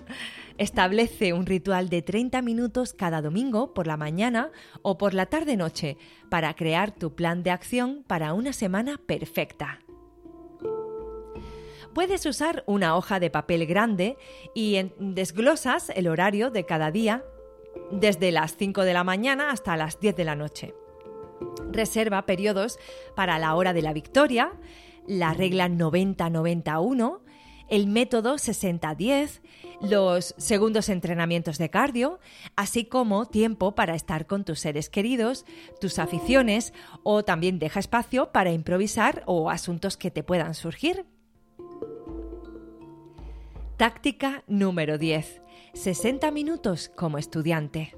Establece 0.58 1.32
un 1.32 1.46
ritual 1.46 1.88
de 1.88 2.02
30 2.02 2.42
minutos 2.42 2.92
cada 2.92 3.22
domingo 3.22 3.72
por 3.72 3.86
la 3.86 3.96
mañana 3.96 4.50
o 4.82 4.98
por 4.98 5.14
la 5.14 5.26
tarde-noche 5.26 5.96
para 6.28 6.54
crear 6.54 6.94
tu 6.94 7.14
plan 7.14 7.42
de 7.42 7.50
acción 7.50 8.04
para 8.06 8.34
una 8.34 8.52
semana 8.52 9.00
perfecta. 9.06 9.80
Puedes 11.94 12.26
usar 12.26 12.64
una 12.66 12.96
hoja 12.96 13.18
de 13.18 13.30
papel 13.30 13.64
grande 13.64 14.18
y 14.54 14.78
desglosas 14.98 15.90
el 15.96 16.08
horario 16.08 16.50
de 16.50 16.66
cada 16.66 16.90
día 16.90 17.24
desde 17.90 18.30
las 18.30 18.56
5 18.56 18.82
de 18.82 18.92
la 18.92 19.04
mañana 19.04 19.50
hasta 19.50 19.76
las 19.78 19.98
10 20.00 20.16
de 20.16 20.24
la 20.24 20.36
noche. 20.36 20.74
Reserva 21.70 22.26
periodos 22.26 22.78
para 23.14 23.38
la 23.38 23.54
hora 23.54 23.72
de 23.72 23.80
la 23.80 23.94
victoria, 23.94 24.52
la 25.06 25.32
regla 25.32 25.68
90-91, 25.68 27.20
el 27.68 27.86
método 27.86 28.34
60-10, 28.34 29.40
los 29.80 30.34
segundos 30.38 30.88
entrenamientos 30.88 31.58
de 31.58 31.70
cardio, 31.70 32.18
así 32.54 32.84
como 32.84 33.26
tiempo 33.26 33.74
para 33.74 33.94
estar 33.94 34.26
con 34.26 34.44
tus 34.44 34.60
seres 34.60 34.88
queridos, 34.88 35.44
tus 35.80 35.98
aficiones 35.98 36.72
o 37.02 37.24
también 37.24 37.58
deja 37.58 37.80
espacio 37.80 38.32
para 38.32 38.52
improvisar 38.52 39.22
o 39.26 39.50
asuntos 39.50 39.96
que 39.96 40.10
te 40.10 40.22
puedan 40.22 40.54
surgir. 40.54 41.06
Táctica 43.76 44.42
número 44.46 44.96
10. 44.96 45.42
60 45.74 46.30
minutos 46.30 46.90
como 46.96 47.18
estudiante. 47.18 47.94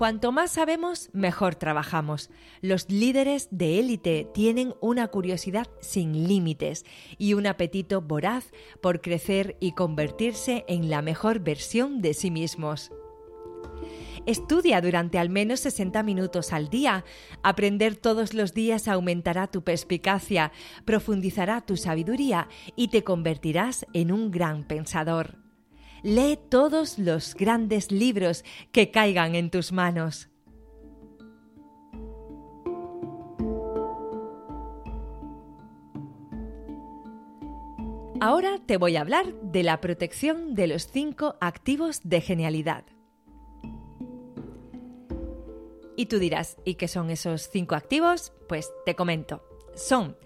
Cuanto 0.00 0.32
más 0.32 0.52
sabemos, 0.52 1.10
mejor 1.12 1.56
trabajamos. 1.56 2.30
Los 2.62 2.88
líderes 2.88 3.48
de 3.50 3.78
élite 3.80 4.26
tienen 4.32 4.72
una 4.80 5.08
curiosidad 5.08 5.66
sin 5.80 6.26
límites 6.26 6.86
y 7.18 7.34
un 7.34 7.46
apetito 7.46 8.00
voraz 8.00 8.46
por 8.80 9.02
crecer 9.02 9.58
y 9.60 9.72
convertirse 9.72 10.64
en 10.68 10.88
la 10.88 11.02
mejor 11.02 11.40
versión 11.40 12.00
de 12.00 12.14
sí 12.14 12.30
mismos. 12.30 12.90
Estudia 14.24 14.80
durante 14.80 15.18
al 15.18 15.28
menos 15.28 15.60
60 15.60 16.02
minutos 16.02 16.54
al 16.54 16.70
día. 16.70 17.04
Aprender 17.42 17.94
todos 17.94 18.32
los 18.32 18.54
días 18.54 18.88
aumentará 18.88 19.48
tu 19.48 19.64
perspicacia, 19.64 20.50
profundizará 20.86 21.60
tu 21.60 21.76
sabiduría 21.76 22.48
y 22.74 22.88
te 22.88 23.04
convertirás 23.04 23.84
en 23.92 24.12
un 24.12 24.30
gran 24.30 24.64
pensador. 24.66 25.39
Lee 26.02 26.38
todos 26.48 26.98
los 26.98 27.34
grandes 27.34 27.92
libros 27.92 28.44
que 28.72 28.90
caigan 28.90 29.34
en 29.34 29.50
tus 29.50 29.72
manos. 29.72 30.28
Ahora 38.22 38.58
te 38.66 38.76
voy 38.76 38.96
a 38.96 39.00
hablar 39.00 39.32
de 39.40 39.62
la 39.62 39.80
protección 39.80 40.54
de 40.54 40.66
los 40.66 40.86
cinco 40.88 41.36
activos 41.40 42.00
de 42.04 42.20
genialidad. 42.20 42.84
Y 45.96 46.06
tú 46.06 46.18
dirás, 46.18 46.58
¿y 46.64 46.74
qué 46.74 46.86
son 46.86 47.10
esos 47.10 47.48
cinco 47.50 47.74
activos? 47.74 48.32
Pues 48.46 48.70
te 48.84 48.94
comento. 48.94 49.42
Son 49.74 50.16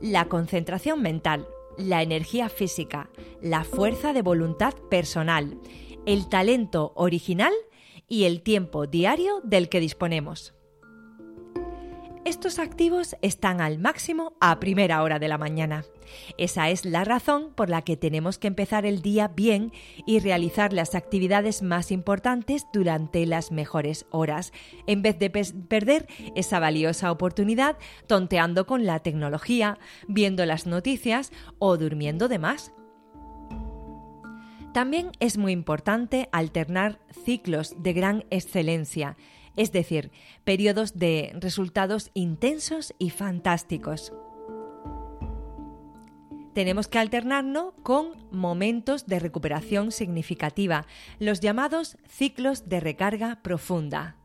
la 0.00 0.26
concentración 0.26 1.00
mental, 1.00 1.46
la 1.78 2.02
energía 2.02 2.48
física, 2.48 3.08
la 3.40 3.64
fuerza 3.64 4.12
de 4.12 4.22
voluntad 4.22 4.74
personal, 4.90 5.58
el 6.06 6.28
talento 6.28 6.92
original 6.96 7.52
y 8.08 8.24
el 8.24 8.42
tiempo 8.42 8.86
diario 8.86 9.40
del 9.44 9.68
que 9.68 9.80
disponemos. 9.80 10.57
Estos 12.28 12.58
activos 12.58 13.16
están 13.22 13.62
al 13.62 13.78
máximo 13.78 14.34
a 14.38 14.60
primera 14.60 15.02
hora 15.02 15.18
de 15.18 15.28
la 15.28 15.38
mañana. 15.38 15.86
Esa 16.36 16.68
es 16.68 16.84
la 16.84 17.02
razón 17.02 17.54
por 17.54 17.70
la 17.70 17.80
que 17.80 17.96
tenemos 17.96 18.36
que 18.36 18.48
empezar 18.48 18.84
el 18.84 19.00
día 19.00 19.28
bien 19.28 19.72
y 20.04 20.18
realizar 20.18 20.74
las 20.74 20.94
actividades 20.94 21.62
más 21.62 21.90
importantes 21.90 22.66
durante 22.70 23.24
las 23.24 23.50
mejores 23.50 24.04
horas, 24.10 24.52
en 24.86 25.00
vez 25.00 25.18
de 25.18 25.30
perder 25.30 26.06
esa 26.36 26.60
valiosa 26.60 27.10
oportunidad 27.10 27.78
tonteando 28.06 28.66
con 28.66 28.84
la 28.84 28.98
tecnología, 28.98 29.78
viendo 30.06 30.44
las 30.44 30.66
noticias 30.66 31.32
o 31.58 31.78
durmiendo 31.78 32.28
de 32.28 32.38
más. 32.38 32.74
También 34.74 35.12
es 35.18 35.38
muy 35.38 35.52
importante 35.52 36.28
alternar 36.30 36.98
ciclos 37.24 37.74
de 37.78 37.94
gran 37.94 38.26
excelencia 38.28 39.16
es 39.58 39.72
decir, 39.72 40.10
periodos 40.44 40.96
de 40.96 41.32
resultados 41.34 42.10
intensos 42.14 42.94
y 42.98 43.10
fantásticos. 43.10 44.12
Tenemos 46.54 46.88
que 46.88 46.98
alternarnos 46.98 47.74
con 47.82 48.12
momentos 48.30 49.06
de 49.06 49.18
recuperación 49.18 49.92
significativa, 49.92 50.86
los 51.18 51.40
llamados 51.40 51.98
ciclos 52.08 52.68
de 52.68 52.80
recarga 52.80 53.42
profunda. 53.42 54.16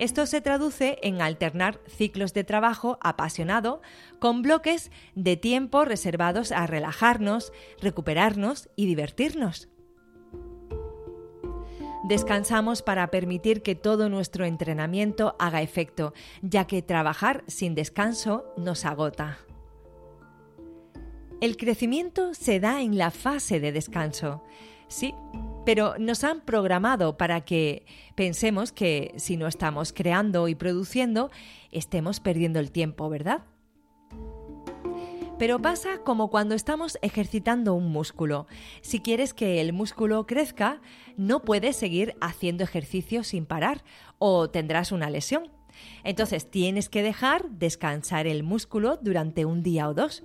Esto 0.00 0.26
se 0.26 0.40
traduce 0.40 0.98
en 1.02 1.20
alternar 1.20 1.80
ciclos 1.88 2.34
de 2.34 2.44
trabajo 2.44 2.98
apasionado 3.00 3.80
con 4.18 4.42
bloques 4.42 4.90
de 5.14 5.36
tiempo 5.36 5.84
reservados 5.84 6.50
a 6.50 6.66
relajarnos, 6.66 7.52
recuperarnos 7.80 8.68
y 8.76 8.86
divertirnos. 8.86 9.68
Descansamos 12.08 12.80
para 12.80 13.10
permitir 13.10 13.60
que 13.60 13.74
todo 13.74 14.08
nuestro 14.08 14.46
entrenamiento 14.46 15.36
haga 15.38 15.60
efecto, 15.60 16.14
ya 16.40 16.66
que 16.66 16.80
trabajar 16.80 17.44
sin 17.48 17.74
descanso 17.74 18.46
nos 18.56 18.86
agota. 18.86 19.36
El 21.42 21.58
crecimiento 21.58 22.32
se 22.32 22.60
da 22.60 22.80
en 22.80 22.96
la 22.96 23.10
fase 23.10 23.60
de 23.60 23.72
descanso. 23.72 24.42
Sí, 24.88 25.14
pero 25.66 25.98
nos 25.98 26.24
han 26.24 26.40
programado 26.40 27.18
para 27.18 27.42
que 27.42 27.84
pensemos 28.14 28.72
que 28.72 29.12
si 29.18 29.36
no 29.36 29.46
estamos 29.46 29.92
creando 29.92 30.48
y 30.48 30.54
produciendo, 30.54 31.30
estemos 31.72 32.20
perdiendo 32.20 32.58
el 32.58 32.72
tiempo, 32.72 33.10
¿verdad? 33.10 33.42
Pero 35.38 35.60
pasa 35.60 35.98
como 35.98 36.30
cuando 36.30 36.56
estamos 36.56 36.98
ejercitando 37.00 37.74
un 37.74 37.92
músculo. 37.92 38.48
Si 38.80 38.98
quieres 38.98 39.34
que 39.34 39.60
el 39.60 39.72
músculo 39.72 40.26
crezca, 40.26 40.80
no 41.16 41.44
puedes 41.44 41.76
seguir 41.76 42.16
haciendo 42.20 42.64
ejercicio 42.64 43.22
sin 43.22 43.46
parar 43.46 43.84
o 44.18 44.50
tendrás 44.50 44.90
una 44.90 45.10
lesión. 45.10 45.48
Entonces 46.02 46.50
tienes 46.50 46.88
que 46.88 47.04
dejar 47.04 47.50
descansar 47.50 48.26
el 48.26 48.42
músculo 48.42 48.98
durante 49.00 49.44
un 49.44 49.62
día 49.62 49.88
o 49.88 49.94
dos. 49.94 50.24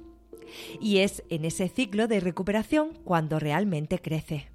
Y 0.82 0.98
es 0.98 1.24
en 1.30 1.46
ese 1.46 1.70
ciclo 1.70 2.08
de 2.08 2.20
recuperación 2.20 2.98
cuando 3.04 3.38
realmente 3.38 4.00
crece. 4.00 4.50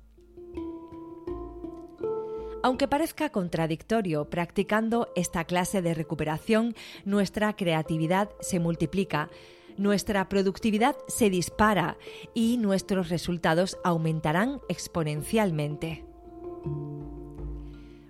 Aunque 2.64 2.88
parezca 2.88 3.30
contradictorio, 3.30 4.28
practicando 4.28 5.08
esta 5.14 5.44
clase 5.44 5.80
de 5.80 5.94
recuperación, 5.94 6.74
nuestra 7.04 7.54
creatividad 7.54 8.30
se 8.40 8.58
multiplica, 8.58 9.30
nuestra 9.78 10.28
productividad 10.28 10.96
se 11.06 11.30
dispara 11.30 11.96
y 12.34 12.58
nuestros 12.58 13.08
resultados 13.08 13.78
aumentarán 13.84 14.60
exponencialmente. 14.68 16.04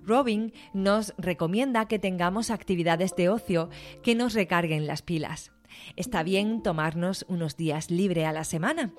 Robin 0.04 0.54
nos 0.72 1.14
recomienda 1.18 1.86
que 1.86 1.98
tengamos 1.98 2.50
actividades 2.50 3.14
de 3.14 3.28
ocio 3.28 3.68
que 4.02 4.14
nos 4.14 4.32
recarguen 4.32 4.86
las 4.86 5.02
pilas. 5.02 5.52
está 5.96 6.22
bien 6.22 6.62
tomarnos 6.62 7.26
unos 7.28 7.56
días 7.56 7.90
libre 7.90 8.24
a 8.24 8.32
la 8.32 8.44
semana. 8.44 8.92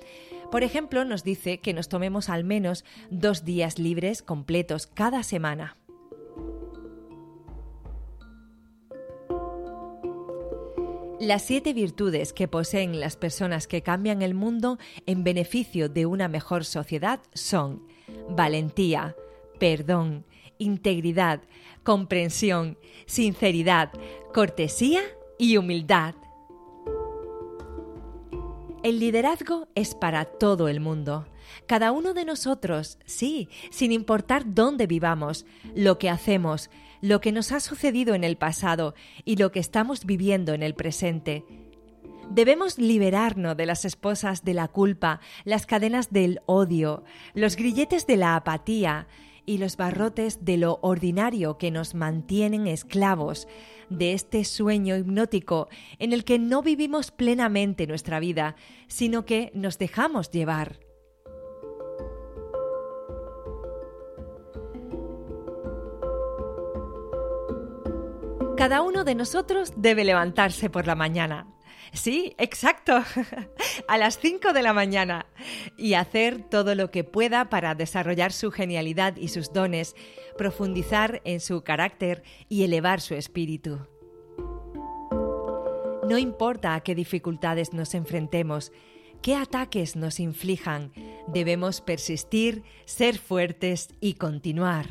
Por 0.52 0.64
ejemplo, 0.64 1.04
nos 1.04 1.24
dice 1.24 1.60
que 1.60 1.74
nos 1.74 1.90
tomemos 1.90 2.30
al 2.30 2.44
menos 2.44 2.86
dos 3.10 3.44
días 3.44 3.80
libres 3.80 4.22
completos 4.22 4.86
cada 4.86 5.24
semana. 5.24 5.78
Las 11.20 11.42
siete 11.42 11.74
virtudes 11.74 12.32
que 12.32 12.48
poseen 12.48 13.02
las 13.02 13.18
personas 13.18 13.68
que 13.68 13.82
cambian 13.82 14.22
el 14.22 14.34
mundo 14.34 14.80
en 15.06 15.26
beneficio 15.26 15.90
de 15.90 16.06
una 16.06 16.30
mejor 16.30 16.64
sociedad 16.64 17.20
son 17.34 17.84
valentía, 18.30 19.18
perdón, 19.60 20.24
integridad, 20.60 21.42
comprensión, 21.84 22.78
sinceridad, 23.06 23.92
cortesía 24.34 25.02
y 25.38 25.58
humildad. 25.58 26.16
El 28.82 29.00
liderazgo 29.00 29.68
es 29.76 29.94
para 29.94 30.24
todo 30.24 30.70
el 30.70 30.80
mundo. 30.80 31.28
Cada 31.68 31.92
uno 31.92 32.14
de 32.14 32.24
nosotros, 32.24 32.98
sí, 33.06 33.50
sin 33.72 33.92
importar 33.92 34.54
dónde 34.54 34.88
vivamos, 34.88 35.46
lo 35.76 36.00
que 36.00 36.10
hacemos, 36.10 36.70
lo 37.02 37.20
que 37.20 37.34
nos 37.34 37.52
ha 37.52 37.60
sucedido 37.60 38.16
en 38.16 38.24
el 38.24 38.38
pasado 38.38 38.96
y 39.26 39.36
lo 39.36 39.52
que 39.52 39.60
estamos 39.60 40.06
viviendo 40.06 40.54
en 40.54 40.64
el 40.64 40.76
presente. 40.76 41.44
Debemos 42.30 42.78
liberarnos 42.78 43.58
de 43.58 43.66
las 43.66 43.84
esposas 43.84 44.46
de 44.46 44.54
la 44.54 44.70
culpa, 44.70 45.20
las 45.44 45.66
cadenas 45.66 46.12
del 46.12 46.40
odio, 46.46 47.04
los 47.34 47.58
grilletes 47.58 48.08
de 48.08 48.16
la 48.16 48.38
apatía 48.38 49.08
y 49.50 49.58
los 49.58 49.78
barrotes 49.78 50.46
de 50.46 50.58
lo 50.58 50.78
ordinario 50.84 51.58
que 51.58 51.72
nos 51.72 51.96
mantienen 51.96 52.68
esclavos 52.68 53.48
de 53.90 54.14
este 54.14 54.44
sueño 54.44 54.96
hipnótico 54.96 55.70
en 55.98 56.14
el 56.14 56.24
que 56.24 56.38
no 56.38 56.62
vivimos 56.62 57.10
plenamente 57.10 57.88
nuestra 57.88 58.20
vida, 58.20 58.56
sino 58.88 59.26
que 59.26 59.50
nos 59.56 59.80
dejamos 59.80 60.30
llevar. 60.30 60.80
Cada 68.56 68.84
uno 68.84 69.04
de 69.04 69.16
nosotros 69.16 69.74
debe 69.76 70.04
levantarse 70.04 70.70
por 70.70 70.86
la 70.86 70.94
mañana. 70.94 71.48
Sí, 71.94 72.36
exacto, 72.38 73.04
a 73.88 73.98
las 73.98 74.20
5 74.20 74.54
de 74.54 74.62
la 74.62 74.74
mañana 74.74 75.26
y 75.78 75.96
hacer 75.96 76.44
todo 76.44 76.76
lo 76.76 76.92
que 76.92 77.04
pueda 77.04 77.50
para 77.50 77.76
desarrollar 77.76 78.32
su 78.32 78.52
genialidad 78.52 79.16
y 79.18 79.30
sus 79.30 79.52
dones, 79.54 79.96
profundizar 80.38 81.22
en 81.26 81.40
su 81.40 81.64
carácter 81.64 82.24
y 82.48 82.64
elevar 82.64 83.02
su 83.02 83.16
espíritu. 83.16 83.88
No 86.08 86.18
importa 86.18 86.74
a 86.74 86.82
qué 86.82 86.96
dificultades 86.96 87.74
nos 87.74 87.94
enfrentemos, 87.94 88.72
qué 89.22 89.36
ataques 89.36 89.96
nos 89.96 90.20
inflijan, 90.20 90.92
debemos 91.28 91.82
persistir, 91.82 92.64
ser 92.86 93.18
fuertes 93.18 93.90
y 94.00 94.14
continuar. 94.14 94.88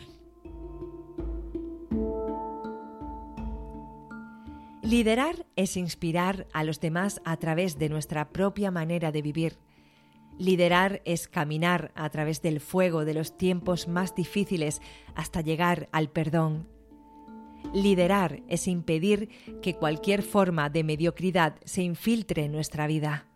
Liderar 4.88 5.44
es 5.54 5.76
inspirar 5.76 6.46
a 6.54 6.64
los 6.64 6.80
demás 6.80 7.20
a 7.26 7.36
través 7.36 7.78
de 7.78 7.90
nuestra 7.90 8.30
propia 8.30 8.70
manera 8.70 9.12
de 9.12 9.20
vivir. 9.20 9.58
Liderar 10.38 11.02
es 11.04 11.28
caminar 11.28 11.92
a 11.94 12.08
través 12.08 12.40
del 12.40 12.58
fuego 12.58 13.04
de 13.04 13.12
los 13.12 13.36
tiempos 13.36 13.86
más 13.86 14.14
difíciles 14.14 14.80
hasta 15.14 15.42
llegar 15.42 15.90
al 15.92 16.08
perdón. 16.08 16.66
Liderar 17.74 18.40
es 18.48 18.66
impedir 18.66 19.28
que 19.60 19.74
cualquier 19.74 20.22
forma 20.22 20.70
de 20.70 20.84
mediocridad 20.84 21.56
se 21.66 21.82
infiltre 21.82 22.46
en 22.46 22.52
nuestra 22.52 22.86
vida. 22.86 23.26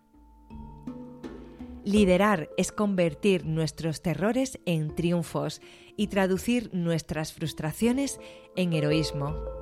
Liderar 1.85 2.49
es 2.57 2.73
convertir 2.73 3.45
nuestros 3.45 4.01
terrores 4.01 4.59
en 4.65 4.95
triunfos 4.95 5.61
y 5.99 6.07
traducir 6.07 6.71
nuestras 6.73 7.35
frustraciones 7.35 8.21
en 8.57 8.73
heroísmo. 8.73 9.62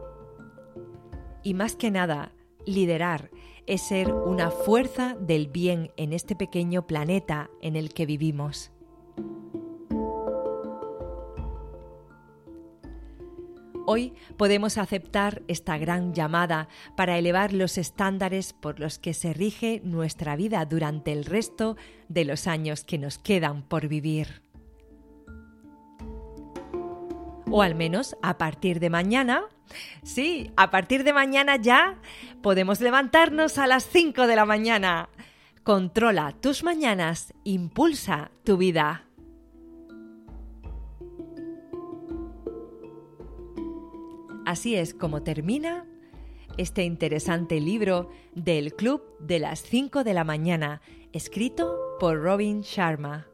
Y 1.43 1.55
más 1.55 1.76
que 1.76 1.91
nada, 1.91 2.32
liderar 2.66 3.30
es 3.66 3.82
ser 3.82 4.12
una 4.12 4.51
fuerza 4.51 5.16
del 5.18 5.49
bien 5.49 5.91
en 5.97 6.12
este 6.12 6.34
pequeño 6.36 6.86
planeta 6.86 7.51
en 7.62 7.76
el 7.76 7.95
que 7.95 8.07
vivimos. 8.07 8.72
Hoy 13.86 14.12
podemos 14.36 14.78
aceptar 14.78 15.43
esta 15.49 15.76
gran 15.78 16.14
llamada 16.14 16.68
para 16.97 17.18
elevar 17.18 17.53
los 17.53 17.76
estándares 17.76 18.53
por 18.53 18.78
los 18.78 18.99
que 18.99 19.14
se 19.14 19.32
rige 19.32 19.80
nuestra 19.82 20.36
vida 20.36 20.64
durante 20.64 21.12
el 21.12 21.24
resto 21.24 21.76
de 22.09 22.24
los 22.24 22.47
años 22.47 22.84
que 22.84 22.99
nos 22.99 23.18
quedan 23.18 23.62
por 23.62 23.88
vivir. 23.88 24.43
O 27.51 27.63
al 27.63 27.75
menos 27.75 28.17
a 28.23 28.39
partir 28.39 28.81
de 28.81 28.91
mañana 28.91 29.45
Sí, 30.03 30.51
a 30.57 30.71
partir 30.71 31.05
de 31.05 31.13
mañana 31.13 31.57
ya 31.57 31.99
podemos 32.43 32.81
levantarnos 32.81 33.59
a 33.59 33.67
las 33.67 33.85
5 33.85 34.27
de 34.27 34.37
la 34.37 34.45
mañana. 34.45 35.09
Controla 35.63 36.35
tus 36.41 36.65
mañanas, 36.65 37.35
impulsa 37.45 38.31
tu 38.45 38.57
vida. 38.57 39.07
Así 44.47 44.75
es 44.75 44.95
como 44.95 45.23
termina 45.23 45.87
este 46.57 46.83
interesante 46.83 47.61
libro 47.61 48.11
del 48.35 48.75
Club 48.75 49.03
de 49.21 49.39
las 49.39 49.63
5 49.63 50.03
de 50.03 50.15
la 50.15 50.25
mañana, 50.25 50.81
escrito 51.13 51.79
por 52.01 52.21
Robin 52.21 52.63
Sharma. 52.63 53.30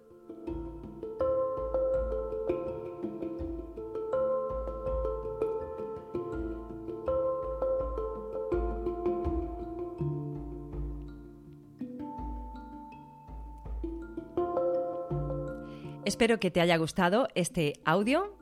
Espero 16.16 16.40
que 16.40 16.50
te 16.50 16.62
haya 16.62 16.78
gustado 16.78 17.28
este 17.34 17.74
audio, 17.84 18.38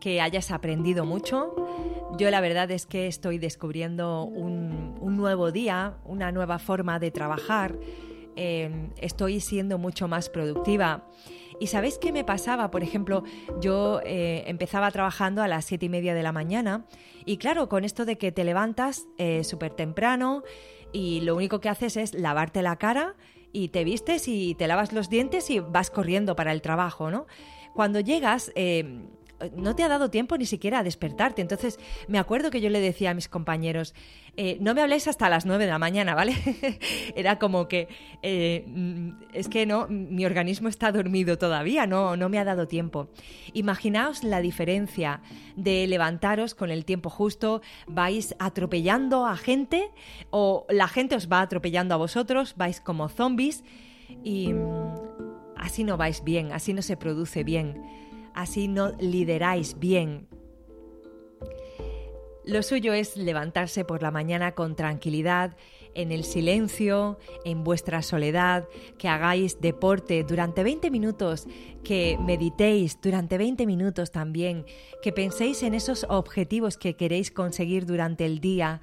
que 0.00 0.20
hayas 0.20 0.50
aprendido 0.50 1.04
mucho. 1.04 1.54
Yo 2.18 2.28
la 2.28 2.40
verdad 2.40 2.68
es 2.72 2.86
que 2.86 3.06
estoy 3.06 3.38
descubriendo 3.38 4.24
un, 4.24 5.16
nuevo 5.16 5.52
día, 5.52 5.98
una 6.04 6.32
nueva 6.32 6.58
forma 6.58 6.98
de 6.98 7.12
trabajar. 7.12 7.78
Em, 8.34 8.90
estoy 8.96 9.38
siendo 9.38 9.78
mucho 9.78 10.08
más 10.08 10.28
productiva. 10.28 11.08
¿Y 11.60 11.68
sabéis 11.68 11.98
qué 11.98 12.10
me 12.10 12.24
pasaba? 12.24 12.68
Por 12.72 12.82
ejemplo, 12.82 13.22
yo 13.60 14.00
eh, 14.04 14.42
empezaba 14.48 14.90
trabajando 14.90 15.40
a 15.40 15.46
las 15.46 15.66
siete 15.66 15.86
y 15.86 15.90
media 15.90 16.14
de 16.14 16.24
la 16.24 16.32
mañana 16.32 16.84
y 17.24 17.36
claro, 17.36 17.68
con 17.68 17.84
esto 17.84 18.06
de 18.06 18.18
que 18.18 18.32
te 18.32 18.42
levantas 18.42 19.06
eh, 19.18 19.44
súper 19.44 19.72
temprano 19.72 20.42
y 20.92 21.20
lo 21.20 21.36
único 21.36 21.60
que 21.60 21.68
haces 21.68 21.96
es 21.96 22.12
lavarte 22.12 22.60
la 22.60 22.74
cara 22.74 23.14
y 23.52 23.68
te 23.68 23.84
vistes 23.84 24.28
y 24.28 24.54
te 24.54 24.66
lavas 24.66 24.92
los 24.92 25.08
dientes 25.08 25.50
y 25.50 25.60
vas 25.60 25.90
corriendo 25.90 26.36
para 26.36 26.52
el 26.52 26.62
trabajo, 26.62 27.10
¿no? 27.10 27.26
Cuando 27.74 28.00
llegas, 28.00 28.52
eh, 28.54 29.06
no 29.56 29.76
te 29.76 29.82
ha 29.82 29.88
dado 29.88 30.10
tiempo 30.10 30.36
ni 30.36 30.46
siquiera 30.46 30.80
a 30.80 30.82
despertarte. 30.82 31.42
Entonces, 31.42 31.78
me 32.08 32.18
acuerdo 32.18 32.50
que 32.50 32.60
yo 32.60 32.70
le 32.70 32.80
decía 32.80 33.10
a 33.10 33.14
mis 33.14 33.28
compañeros, 33.28 33.94
eh, 34.36 34.58
no 34.60 34.74
me 34.74 34.82
habléis 34.82 35.08
hasta 35.08 35.28
las 35.28 35.46
9 35.46 35.64
de 35.64 35.70
la 35.70 35.78
mañana, 35.78 36.14
¿vale? 36.14 36.34
Era 37.16 37.38
como 37.38 37.68
que, 37.68 37.88
eh, 38.22 38.64
es 39.32 39.48
que 39.48 39.66
no, 39.66 39.86
mi 39.88 40.24
organismo 40.26 40.68
está 40.68 40.92
dormido 40.92 41.38
todavía, 41.38 41.86
no, 41.86 42.16
no 42.16 42.28
me 42.28 42.38
ha 42.38 42.44
dado 42.44 42.66
tiempo. 42.66 43.08
Imaginaos 43.52 44.24
la 44.24 44.40
diferencia 44.40 45.22
de 45.56 45.86
levantaros 45.86 46.54
con 46.54 46.70
el 46.70 46.84
tiempo 46.84 47.10
justo, 47.10 47.62
vais 47.86 48.34
atropellando 48.38 49.26
a 49.26 49.36
gente 49.36 49.90
o 50.30 50.66
la 50.68 50.88
gente 50.88 51.16
os 51.16 51.30
va 51.30 51.40
atropellando 51.40 51.94
a 51.94 51.98
vosotros, 51.98 52.54
vais 52.56 52.80
como 52.80 53.08
zombies 53.08 53.64
y 54.24 54.52
mm, 54.52 54.94
así 55.56 55.84
no 55.84 55.96
vais 55.96 56.24
bien, 56.24 56.52
así 56.52 56.72
no 56.72 56.82
se 56.82 56.96
produce 56.96 57.44
bien 57.44 58.07
así 58.38 58.68
no 58.68 58.92
lideráis 59.00 59.78
bien. 59.80 60.28
Lo 62.44 62.62
suyo 62.62 62.92
es 62.92 63.16
levantarse 63.16 63.84
por 63.84 64.00
la 64.00 64.12
mañana 64.12 64.52
con 64.52 64.76
tranquilidad, 64.76 65.56
en 65.94 66.12
el 66.12 66.22
silencio, 66.22 67.18
en 67.44 67.64
vuestra 67.64 68.00
soledad, 68.00 68.68
que 68.96 69.08
hagáis 69.08 69.60
deporte 69.60 70.22
durante 70.22 70.62
20 70.62 70.90
minutos, 70.92 71.48
que 71.82 72.16
meditéis 72.20 73.00
durante 73.02 73.38
20 73.38 73.66
minutos 73.66 74.12
también, 74.12 74.64
que 75.02 75.12
penséis 75.12 75.64
en 75.64 75.74
esos 75.74 76.06
objetivos 76.08 76.78
que 76.78 76.94
queréis 76.94 77.32
conseguir 77.32 77.86
durante 77.86 78.24
el 78.24 78.38
día, 78.38 78.80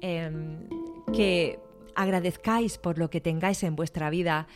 em, 0.00 0.66
que 1.12 1.58
agradezcáis 1.94 2.78
por 2.78 2.98
lo 2.98 3.10
que 3.10 3.20
tengáis 3.20 3.62
en 3.64 3.76
vuestra 3.76 4.08
vida, 4.08 4.48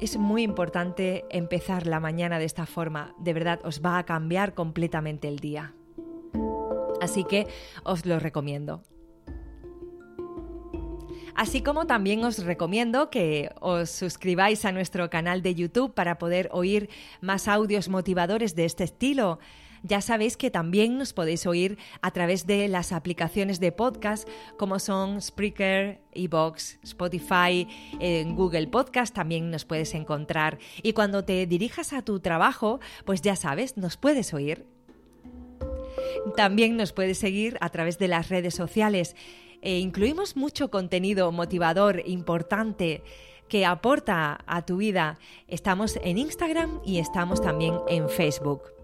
es 0.00 0.16
muy 0.16 0.42
importante 0.42 1.24
empezar 1.30 1.86
la 1.86 2.00
mañana 2.00 2.38
de 2.38 2.46
esta 2.46 2.66
forma. 2.66 3.14
De 3.18 3.34
verdad, 3.34 3.60
os 3.64 3.82
va 3.84 3.98
a 3.98 4.04
cambiar 4.04 4.54
completamente 4.54 5.28
el 5.28 5.38
día. 5.38 5.74
Así 7.00 7.24
que 7.24 7.46
os 7.84 8.06
lo 8.06 8.18
recomiendo. 8.18 8.82
Así 11.34 11.62
como 11.62 11.86
también 11.86 12.24
os 12.24 12.44
recomiendo 12.44 13.08
que 13.08 13.50
os 13.60 13.90
suscribáis 13.90 14.64
a 14.64 14.72
nuestro 14.72 15.08
canal 15.10 15.42
de 15.42 15.54
YouTube 15.54 15.94
para 15.94 16.18
poder 16.18 16.48
oír 16.52 16.90
más 17.20 17.48
audios 17.48 17.88
motivadores 17.88 18.54
de 18.54 18.64
este 18.64 18.84
estilo. 18.84 19.38
Ya 19.82 20.02
sabéis 20.02 20.36
que 20.36 20.50
también 20.50 20.98
nos 20.98 21.12
podéis 21.12 21.46
oír 21.46 21.78
a 22.02 22.10
través 22.10 22.46
de 22.46 22.68
las 22.68 22.92
aplicaciones 22.92 23.60
de 23.60 23.72
podcast 23.72 24.28
como 24.58 24.78
son 24.78 25.22
Spreaker, 25.22 26.00
Evox, 26.12 26.78
Spotify, 26.82 27.66
Google 28.34 28.66
Podcast 28.66 29.14
también 29.14 29.50
nos 29.50 29.64
puedes 29.64 29.94
encontrar. 29.94 30.58
Y 30.82 30.92
cuando 30.92 31.24
te 31.24 31.46
dirijas 31.46 31.92
a 31.92 32.02
tu 32.02 32.20
trabajo, 32.20 32.80
pues 33.04 33.22
ya 33.22 33.36
sabes, 33.36 33.76
nos 33.76 33.96
puedes 33.96 34.34
oír. 34.34 34.66
También 36.36 36.76
nos 36.76 36.92
puedes 36.92 37.18
seguir 37.18 37.56
a 37.60 37.70
través 37.70 37.98
de 37.98 38.08
las 38.08 38.28
redes 38.28 38.54
sociales. 38.54 39.16
E 39.62 39.78
incluimos 39.78 40.36
mucho 40.36 40.70
contenido 40.70 41.32
motivador 41.32 42.02
importante 42.06 43.02
que 43.48 43.66
aporta 43.66 44.38
a 44.46 44.64
tu 44.64 44.76
vida. 44.76 45.18
Estamos 45.48 45.98
en 46.02 46.18
Instagram 46.18 46.80
y 46.84 46.98
estamos 46.98 47.40
también 47.42 47.74
en 47.88 48.08
Facebook. 48.08 48.79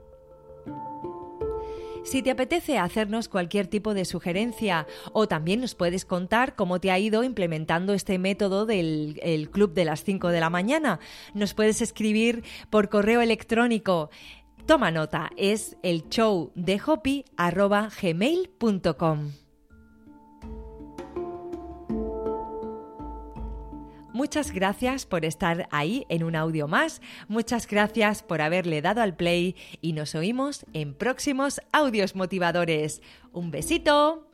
Si 2.07 2.23
te 2.23 2.31
apetece 2.31 2.79
hacernos 2.79 3.29
cualquier 3.29 3.67
tipo 3.67 3.93
de 3.93 4.05
sugerencia 4.05 4.87
o 5.13 5.27
también 5.27 5.61
nos 5.61 5.75
puedes 5.75 6.05
contar 6.05 6.55
cómo 6.55 6.79
te 6.79 6.93
ha 6.93 6.99
ido 7.01 7.25
implementando 7.25 7.95
este 7.95 8.21
método 8.21 8.65
del 8.65 9.19
el 9.25 9.51
club 9.51 9.75
de 9.75 9.85
las 9.85 10.05
5 10.05 10.29
de 10.29 10.39
la 10.39 10.49
mañana, 10.49 11.01
nos 11.35 11.53
puedes 11.53 11.83
escribir 11.83 12.45
por 12.71 12.91
correo 12.91 13.23
electrónico. 13.23 14.11
Toma 14.67 14.93
nota, 14.93 15.31
es 15.37 15.77
el 15.83 16.09
show 16.09 16.53
de 16.55 16.81
gmail.com. 18.01 19.33
Muchas 24.17 24.51
gracias 24.51 25.05
por 25.05 25.27
estar 25.27 25.69
ahí 25.71 26.07
en 26.09 26.25
un 26.25 26.37
audio 26.37 26.67
más, 26.69 27.03
muchas 27.29 27.67
gracias 27.67 28.23
por 28.23 28.41
haberle 28.41 28.81
dado 28.81 29.03
al 29.03 29.15
play 29.15 29.55
y 29.83 29.93
nos 29.93 30.15
oímos 30.15 30.65
en 30.73 30.95
próximos 30.95 31.61
audios 31.71 32.17
motivadores. 32.17 33.03
Un 33.35 33.51
besito. 33.51 34.27